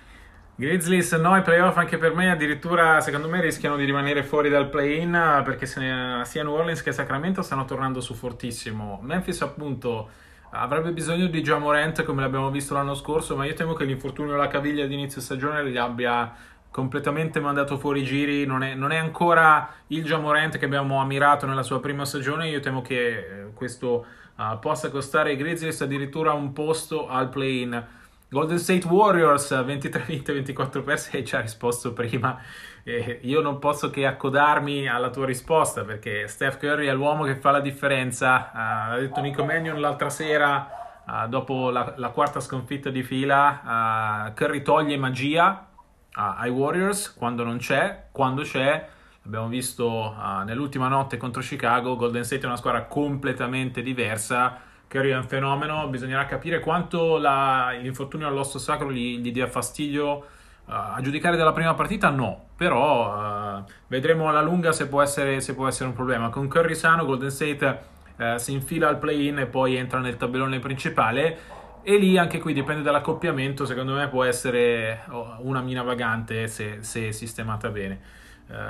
Grizzlies 0.56 1.12
no, 1.14 1.36
i 1.36 1.42
playoff 1.42 1.76
anche 1.76 1.98
per 1.98 2.14
me 2.14 2.32
addirittura 2.32 3.02
secondo 3.02 3.28
me 3.28 3.42
rischiano 3.42 3.76
di 3.76 3.84
rimanere 3.84 4.24
fuori 4.24 4.50
dal 4.50 4.70
play-in 4.70 5.42
perché 5.44 5.66
sia 5.66 6.24
New 6.24 6.54
Orleans 6.54 6.82
che 6.82 6.94
Sacramento 6.94 7.42
stanno 7.42 7.66
tornando 7.66 8.00
su 8.00 8.14
fortissimo. 8.14 9.00
Memphis 9.02 9.42
appunto 9.42 10.10
avrebbe 10.52 10.92
bisogno 10.92 11.26
di 11.26 11.42
John 11.42 11.64
Morant 11.64 12.04
come 12.04 12.22
l'abbiamo 12.22 12.50
visto 12.50 12.76
l'anno 12.76 12.94
scorso, 12.94 13.36
ma 13.36 13.44
io 13.44 13.56
temo 13.56 13.74
che 13.74 13.84
l'infortunio 13.84 14.36
alla 14.36 14.48
caviglia 14.48 14.86
di 14.86 14.94
inizio 14.94 15.20
stagione 15.20 15.70
gli 15.70 15.76
abbia 15.76 16.34
completamente 16.74 17.40
mandato 17.40 17.78
fuori 17.78 18.04
giri, 18.04 18.48
non 18.48 18.64
è, 18.64 18.74
non 18.74 18.92
è 18.92 18.98
ancora 18.98 19.72
il 19.90 20.20
Morant 20.20 20.58
che 20.58 20.66
abbiamo 20.66 21.00
ammirato 21.00 21.46
nella 21.46 21.62
sua 21.62 21.80
prima 21.80 22.04
stagione, 22.04 22.50
io 22.50 22.62
temo 22.62 22.82
che 22.82 23.18
eh, 23.18 23.54
questo 23.54 24.04
uh, 24.36 24.58
possa 24.58 24.90
costare 24.90 25.30
ai 25.30 25.36
Grizzlies 25.36 25.82
addirittura 25.82 26.34
un 26.34 26.52
posto 26.52 27.08
al 27.08 27.30
play-in. 27.30 27.86
Golden 28.28 28.58
State 28.58 28.88
Warriors 28.88 29.64
23 29.64 30.04
vinte 30.08 30.34
24 30.34 30.82
perse 30.82 31.16
hai 31.18 31.24
già 31.24 31.42
risposto 31.42 31.94
prima. 31.94 32.42
Eh, 32.82 33.20
io 33.22 33.42
non 33.42 33.60
posso 33.60 33.92
che 33.92 34.08
accodarmi 34.08 34.88
alla 34.88 35.12
tua 35.12 35.28
risposta 35.28 35.84
perché 35.84 36.28
Steph 36.28 36.58
Curry 36.58 36.88
è 36.88 36.94
l'uomo 36.94 37.24
che 37.24 37.36
fa 37.36 37.52
la 37.52 37.60
differenza. 37.60 38.50
Uh, 38.52 38.94
ha 38.94 38.98
detto 38.98 39.22
Nico 39.22 39.46
Mannion 39.46 39.80
l'altra 39.80 40.10
sera 40.10 40.68
uh, 41.06 41.28
dopo 41.28 41.70
la, 41.70 41.94
la, 41.98 42.10
quarta 42.10 42.40
sconfitta 42.40 42.90
di 42.90 43.04
fila 43.04 44.26
uh, 44.28 44.34
Curry 44.34 44.64
toglie 44.64 44.98
magia 44.98 45.68
ai 46.16 46.50
Warriors 46.50 47.14
quando 47.14 47.44
non 47.44 47.58
c'è 47.58 48.06
quando 48.12 48.44
c'è 48.44 48.88
abbiamo 49.26 49.48
visto 49.48 50.16
nell'ultima 50.46 50.88
notte 50.88 51.18
contro 51.18 51.42
Chicago 51.42 51.96
Golden 51.96 52.24
State 52.24 52.44
è 52.44 52.46
una 52.46 52.56
squadra 52.56 52.84
completamente 52.84 53.82
diversa 53.82 54.62
Curry 54.94 55.10
è 55.10 55.18
un 55.18 55.24
fenomeno, 55.24 55.88
bisognerà 55.88 56.26
capire 56.28 56.60
quanto 56.60 57.18
la, 57.18 57.76
l'infortunio 57.82 58.28
all'osso 58.28 58.60
sacro 58.60 58.92
gli, 58.92 59.18
gli 59.18 59.32
dia 59.32 59.48
fastidio. 59.48 60.28
Uh, 60.66 60.72
a 60.72 61.00
giudicare 61.02 61.36
dalla 61.36 61.52
prima 61.52 61.74
partita 61.74 62.10
no, 62.10 62.50
però 62.56 63.58
uh, 63.58 63.64
vedremo 63.88 64.30
alla 64.30 64.42
lunga 64.42 64.72
se 64.72 64.88
può, 64.88 65.02
essere, 65.02 65.42
se 65.42 65.56
può, 65.56 65.68
essere, 65.68 65.90
un 65.90 65.96
problema. 65.96 66.30
Con 66.30 66.48
Curry 66.48 66.76
sano 66.76 67.06
Golden 67.06 67.32
State 67.32 67.80
uh, 68.18 68.38
si 68.38 68.54
infila 68.54 68.88
al 68.88 69.00
play-in 69.00 69.40
e 69.40 69.46
poi 69.48 69.76
entra 69.76 70.00
nel 70.00 70.16
tabellone 70.16 70.60
principale 70.60 71.62
e 71.84 71.98
lì 71.98 72.18
anche 72.18 72.40
qui 72.40 72.54
dipende 72.54 72.82
dall'accoppiamento, 72.82 73.66
secondo 73.66 73.94
me 73.94 74.08
può 74.08 74.24
essere 74.24 75.04
oh, 75.10 75.38
una 75.40 75.62
mina 75.62 75.84
vagante 75.84 76.48
se, 76.48 76.82
se 76.82 77.12
sistemata 77.12 77.70
bene. 77.70 78.02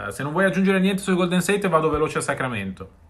se 0.10 0.24
non 0.24 0.32
vuoi 0.32 0.46
aggiungere 0.46 0.80
niente 0.80 1.02
su 1.02 1.16
Golden 1.16 1.42
State 1.42 1.68
vado 1.68 1.90
veloce 1.90 2.18
a 2.18 2.22
Sacramento. 2.22 3.02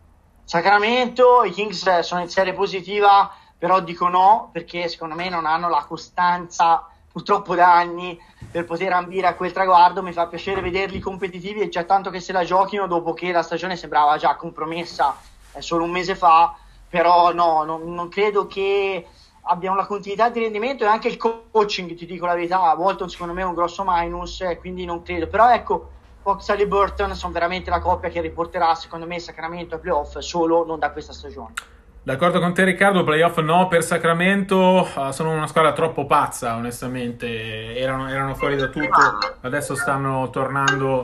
Sacramento, 0.43 1.43
i 1.45 1.51
Kings 1.51 1.99
sono 1.99 2.21
in 2.21 2.29
serie 2.29 2.53
positiva, 2.53 3.31
però 3.57 3.79
dico 3.79 4.09
no 4.09 4.49
perché 4.51 4.89
secondo 4.89 5.15
me 5.15 5.29
non 5.29 5.45
hanno 5.45 5.69
la 5.69 5.85
costanza 5.87 6.85
purtroppo 7.09 7.55
da 7.55 7.73
anni 7.73 8.19
per 8.51 8.65
poter 8.65 8.91
ambire 8.91 9.27
a 9.27 9.35
quel 9.35 9.53
traguardo. 9.53 10.03
Mi 10.03 10.11
fa 10.11 10.27
piacere 10.27 10.61
vederli 10.61 10.99
competitivi 10.99 11.61
e 11.61 11.69
già 11.69 11.83
tanto 11.83 12.09
che 12.09 12.19
se 12.19 12.33
la 12.33 12.43
giochino 12.43 12.87
dopo 12.87 13.13
che 13.13 13.31
la 13.31 13.41
stagione 13.41 13.77
sembrava 13.77 14.17
già 14.17 14.35
compromessa 14.35 15.15
eh, 15.53 15.61
solo 15.61 15.85
un 15.85 15.91
mese 15.91 16.15
fa, 16.15 16.55
però 16.89 17.31
no, 17.33 17.63
non, 17.63 17.93
non 17.93 18.09
credo 18.09 18.45
che 18.47 19.07
abbiano 19.43 19.75
la 19.75 19.85
continuità 19.85 20.29
di 20.29 20.39
rendimento 20.39 20.83
e 20.83 20.87
anche 20.87 21.07
il 21.07 21.17
coaching, 21.17 21.95
ti 21.95 22.05
dico 22.05 22.25
la 22.25 22.35
verità, 22.35 22.73
Walton 22.77 23.09
secondo 23.09 23.33
me 23.33 23.41
è 23.41 23.45
un 23.45 23.53
grosso 23.53 23.83
minus, 23.85 24.43
quindi 24.59 24.85
non 24.85 25.01
credo. 25.01 25.27
Però 25.27 25.51
ecco, 25.51 25.89
Fox 26.21 26.49
e 26.49 26.67
Burton 26.67 27.13
sono 27.15 27.33
veramente 27.33 27.69
la 27.69 27.79
coppia 27.79 28.09
che 28.09 28.21
riporterà 28.21 28.73
secondo 28.75 29.05
me 29.05 29.19
Sacramento 29.19 29.75
ai 29.75 29.81
playoff 29.81 30.17
solo 30.19 30.65
non 30.65 30.79
da 30.79 30.91
questa 30.91 31.11
stagione. 31.11 31.53
D'accordo 32.05 32.39
con 32.39 32.53
te 32.53 32.65
Riccardo, 32.65 33.03
playoff 33.03 33.39
no 33.39 33.67
per 33.69 33.81
Sacramento, 33.81 34.85
uh, 34.93 35.11
sono 35.11 35.31
una 35.31 35.47
squadra 35.47 35.71
troppo 35.71 36.05
pazza 36.05 36.55
onestamente, 36.55 37.77
erano, 37.77 38.09
erano, 38.09 38.35
fuori 38.35 38.57
da 38.57 38.67
tutto, 38.67 38.99
adesso 39.41 39.73
stanno 39.75 40.29
tornando 40.29 41.03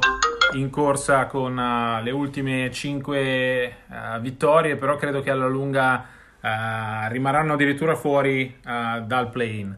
in 0.54 0.70
corsa 0.70 1.28
con 1.28 1.58
uh, 1.58 2.04
le 2.04 2.12
ultime 2.12 2.70
5 2.70 3.76
uh, 3.88 3.94
eh, 3.94 4.20
vittorie, 4.20 4.76
però 4.76 4.98
credo 4.98 5.22
che 5.22 5.32
alla 5.32 5.48
lunga 5.48 6.06
rimarranno 6.42 7.54
addirittura 7.54 7.96
fuori 7.96 8.58
dal 8.62 9.30
play-in. 9.30 9.78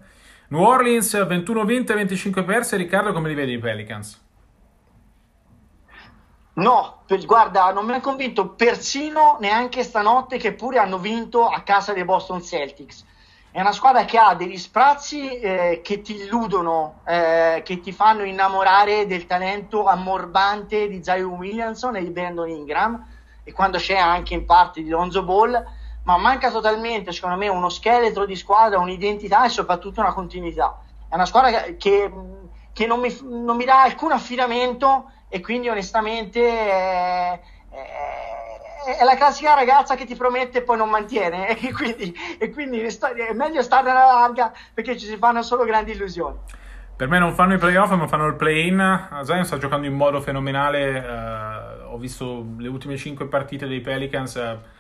New 0.50 0.62
Orleans 0.62 1.26
21 1.26 1.64
vinte, 1.64 1.94
25 1.94 2.44
perse, 2.44 2.76
Riccardo 2.76 3.14
come 3.14 3.30
li 3.30 3.36
vedi 3.36 3.54
i 3.54 3.58
Pelicans? 3.58 4.22
No, 6.54 7.04
per, 7.06 7.26
guarda, 7.26 7.72
non 7.72 7.86
mi 7.86 7.94
ha 7.94 8.02
convinto 8.02 8.50
persino 8.50 9.38
neanche 9.40 9.84
stanotte 9.84 10.38
che 10.38 10.54
pure 10.54 10.80
hanno 10.80 10.98
vinto 10.98 11.48
a 11.48 11.62
casa 11.62 11.94
dei 11.94 12.04
Boston 12.04 12.44
Celtics. 12.44 13.06
È 13.50 13.60
una 13.62 13.72
squadra 13.72 14.06
che 14.06 14.18
ha 14.18 14.36
degli 14.36 14.58
sprazzi 14.58 15.40
eh, 15.40 15.82
che 15.84 16.02
ti 16.02 16.16
illudono, 16.16 17.02
eh, 17.06 17.62
che 17.66 17.80
ti 17.80 17.92
fanno 17.92 18.24
innamorare 18.24 19.08
del 19.08 19.26
talento 19.26 19.86
ammorbante 19.86 20.88
di 20.90 21.04
Zion 21.04 21.34
Williamson 21.34 21.96
e 21.96 22.04
di 22.04 22.12
Brandon 22.12 22.50
Ingram 22.50 23.06
e 23.44 23.52
quando 23.54 23.78
c'è 23.78 23.98
anche 23.98 24.34
in 24.34 24.46
parte 24.46 24.82
di 24.82 24.90
Lonzo 24.90 25.24
Ball, 25.24 25.66
ma 26.04 26.18
manca 26.18 26.50
totalmente, 26.50 27.12
secondo 27.12 27.38
me, 27.38 27.48
uno 27.48 27.70
scheletro 27.70 28.26
di 28.26 28.36
squadra, 28.36 28.80
un'identità 28.80 29.46
e 29.46 29.50
soprattutto 29.50 30.00
una 30.00 30.14
continuità. 30.14 30.80
È 31.08 31.16
una 31.16 31.26
squadra 31.26 31.62
che, 31.78 32.12
che 32.74 32.88
non, 32.88 33.00
mi, 33.00 33.16
non 33.24 33.56
mi 33.56 33.66
dà 33.66 33.84
alcun 33.84 34.12
affidamento 34.12 35.12
e 35.30 35.42
quindi 35.42 35.70
onestamente 35.70 36.42
è, 36.42 37.40
è, 37.70 38.98
è, 38.98 39.04
la 39.04 39.16
classica 39.16 39.54
ragazza 39.54 39.96
che 39.96 40.06
ti 40.06 40.16
promette 40.16 40.60
e 40.60 40.62
poi 40.64 40.78
non 40.78 40.90
mantiene 40.90 41.56
e 41.60 41.72
quindi, 41.72 42.16
e 42.38 42.50
quindi 42.52 42.80
è 42.80 43.34
meglio 43.34 43.62
stare 43.62 43.90
alla 43.90 44.06
larga 44.06 44.52
perché 44.74 44.98
ci 44.98 45.06
si 45.06 45.18
fanno 45.18 45.44
solo 45.44 45.64
grandi 45.64 45.92
illusioni. 45.92 46.38
per 46.96 47.08
me 47.08 47.20
non 47.20 47.34
fanno 47.34 47.54
i 47.54 47.58
playoff, 47.58 47.92
ma 47.92 48.08
fanno 48.08 48.28
il 48.28 48.36
play-in. 48.36 49.22
Zion 49.24 49.46
sta 49.46 49.58
giocando 49.58 49.86
in 49.86 49.94
modo 49.94 50.20
fenomenale. 50.20 51.00
Uh, 51.00 51.94
ho 51.94 51.98
visto 51.98 52.46
le 52.58 52.68
ultime 52.68 52.98
5 52.98 53.28
partite 53.28 53.68
dei 53.68 53.82
Pelicans. 53.82 54.36
Uh, 54.36 54.80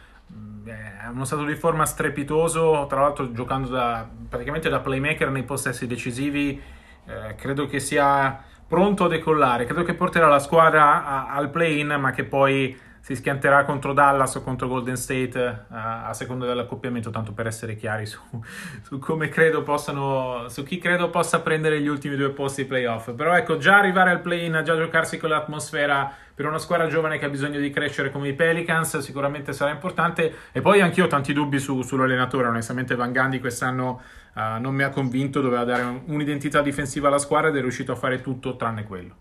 è 0.65 1.07
uno 1.11 1.25
stato 1.25 1.45
di 1.45 1.55
forma 1.55 1.85
strepitoso. 1.85 2.85
Tra 2.87 3.01
l'altro, 3.01 3.31
giocando 3.31 3.69
da, 3.69 4.07
praticamente 4.29 4.69
da 4.69 4.79
playmaker 4.79 5.29
nei 5.29 5.43
possessi 5.43 5.87
decisivi. 5.87 6.61
Uh, 7.03 7.35
credo 7.35 7.65
che 7.65 7.79
sia 7.79 8.43
pronto 8.67 9.05
a 9.05 9.07
decollare. 9.07 9.65
Credo 9.65 9.83
che 9.83 9.93
porterà 9.93 10.27
la 10.27 10.39
squadra 10.39 11.05
a, 11.05 11.33
al 11.33 11.49
play-in, 11.49 11.97
ma 11.99 12.11
che 12.11 12.23
poi 12.23 12.77
si 13.01 13.15
schianterà 13.15 13.65
contro 13.65 13.93
Dallas 13.93 14.35
o 14.35 14.41
contro 14.41 14.67
Golden 14.67 14.95
State 14.95 15.65
a, 15.69 16.07
a 16.07 16.13
seconda 16.13 16.45
dell'accoppiamento, 16.45 17.09
tanto 17.09 17.33
per 17.33 17.47
essere 17.47 17.75
chiari 17.75 18.05
su, 18.05 18.19
su, 18.83 18.99
come 18.99 19.27
credo 19.27 19.63
possano, 19.63 20.45
su 20.49 20.63
chi 20.63 20.77
credo 20.77 21.09
possa 21.09 21.41
prendere 21.41 21.81
gli 21.81 21.87
ultimi 21.87 22.15
due 22.15 22.29
posti 22.29 22.65
playoff. 22.65 23.11
Però 23.13 23.35
ecco, 23.35 23.57
già 23.57 23.77
arrivare 23.77 24.11
al 24.11 24.21
play-in, 24.21 24.61
già 24.63 24.75
giocarsi 24.75 25.17
con 25.17 25.29
l'atmosfera 25.29 26.13
per 26.35 26.45
una 26.45 26.59
squadra 26.59 26.87
giovane 26.87 27.17
che 27.17 27.25
ha 27.25 27.29
bisogno 27.29 27.59
di 27.59 27.69
crescere 27.71 28.11
come 28.11 28.29
i 28.29 28.33
Pelicans 28.33 28.99
sicuramente 28.99 29.51
sarà 29.51 29.71
importante. 29.71 30.33
E 30.51 30.61
poi 30.61 30.79
anch'io 30.81 31.05
ho 31.05 31.07
tanti 31.07 31.33
dubbi 31.33 31.57
su, 31.57 31.81
sull'allenatore, 31.81 32.47
onestamente 32.47 32.95
Van 32.95 33.11
Gandhi 33.11 33.39
quest'anno 33.39 34.01
uh, 34.35 34.61
non 34.61 34.75
mi 34.75 34.83
ha 34.83 34.89
convinto, 34.89 35.41
doveva 35.41 35.63
dare 35.63 36.03
un'identità 36.05 36.61
difensiva 36.61 37.07
alla 37.07 37.17
squadra 37.17 37.49
ed 37.49 37.57
è 37.57 37.61
riuscito 37.61 37.91
a 37.91 37.95
fare 37.95 38.21
tutto 38.21 38.55
tranne 38.55 38.83
quello. 38.83 39.15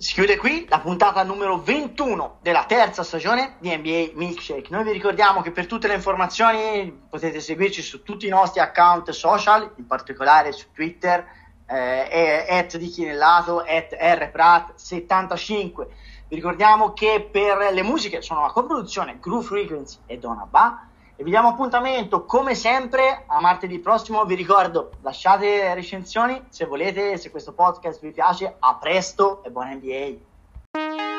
Si 0.00 0.14
chiude 0.14 0.38
qui 0.38 0.64
la 0.70 0.80
puntata 0.80 1.22
numero 1.24 1.60
21 1.60 2.38
della 2.40 2.64
terza 2.64 3.02
stagione 3.02 3.56
di 3.58 3.68
NBA 3.76 4.12
Milkshake. 4.14 4.68
Noi 4.70 4.82
vi 4.82 4.92
ricordiamo 4.92 5.42
che 5.42 5.50
per 5.50 5.66
tutte 5.66 5.88
le 5.88 5.94
informazioni 5.94 6.90
potete 6.90 7.38
seguirci 7.38 7.82
su 7.82 8.02
tutti 8.02 8.24
i 8.26 8.30
nostri 8.30 8.60
account 8.60 9.10
social, 9.10 9.74
in 9.76 9.86
particolare 9.86 10.52
su 10.52 10.68
Twitter, 10.72 11.22
eh, 11.66 12.46
at 12.48 12.78
di 12.78 12.88
Chinellato, 12.88 13.58
at 13.58 13.92
rprat75. 13.92 15.86
Vi 16.28 16.34
ricordiamo 16.34 16.94
che 16.94 17.28
per 17.30 17.70
le 17.70 17.82
musiche 17.82 18.22
sono 18.22 18.40
una 18.40 18.52
coproduzione 18.52 19.18
Groove 19.20 19.44
Frequency 19.44 19.98
e 20.06 20.16
Donna 20.16 20.46
Ba 20.48 20.88
e 21.20 21.22
vi 21.22 21.28
diamo 21.28 21.48
appuntamento 21.48 22.24
come 22.24 22.54
sempre 22.54 23.24
a 23.26 23.42
martedì 23.42 23.78
prossimo. 23.78 24.24
Vi 24.24 24.34
ricordo, 24.34 24.92
lasciate 25.02 25.74
recensioni 25.74 26.46
se 26.48 26.64
volete, 26.64 27.18
se 27.18 27.30
questo 27.30 27.52
podcast 27.52 28.00
vi 28.00 28.10
piace. 28.10 28.56
A 28.58 28.76
presto 28.76 29.42
e 29.44 29.50
buona 29.50 29.74
NBA! 29.74 31.09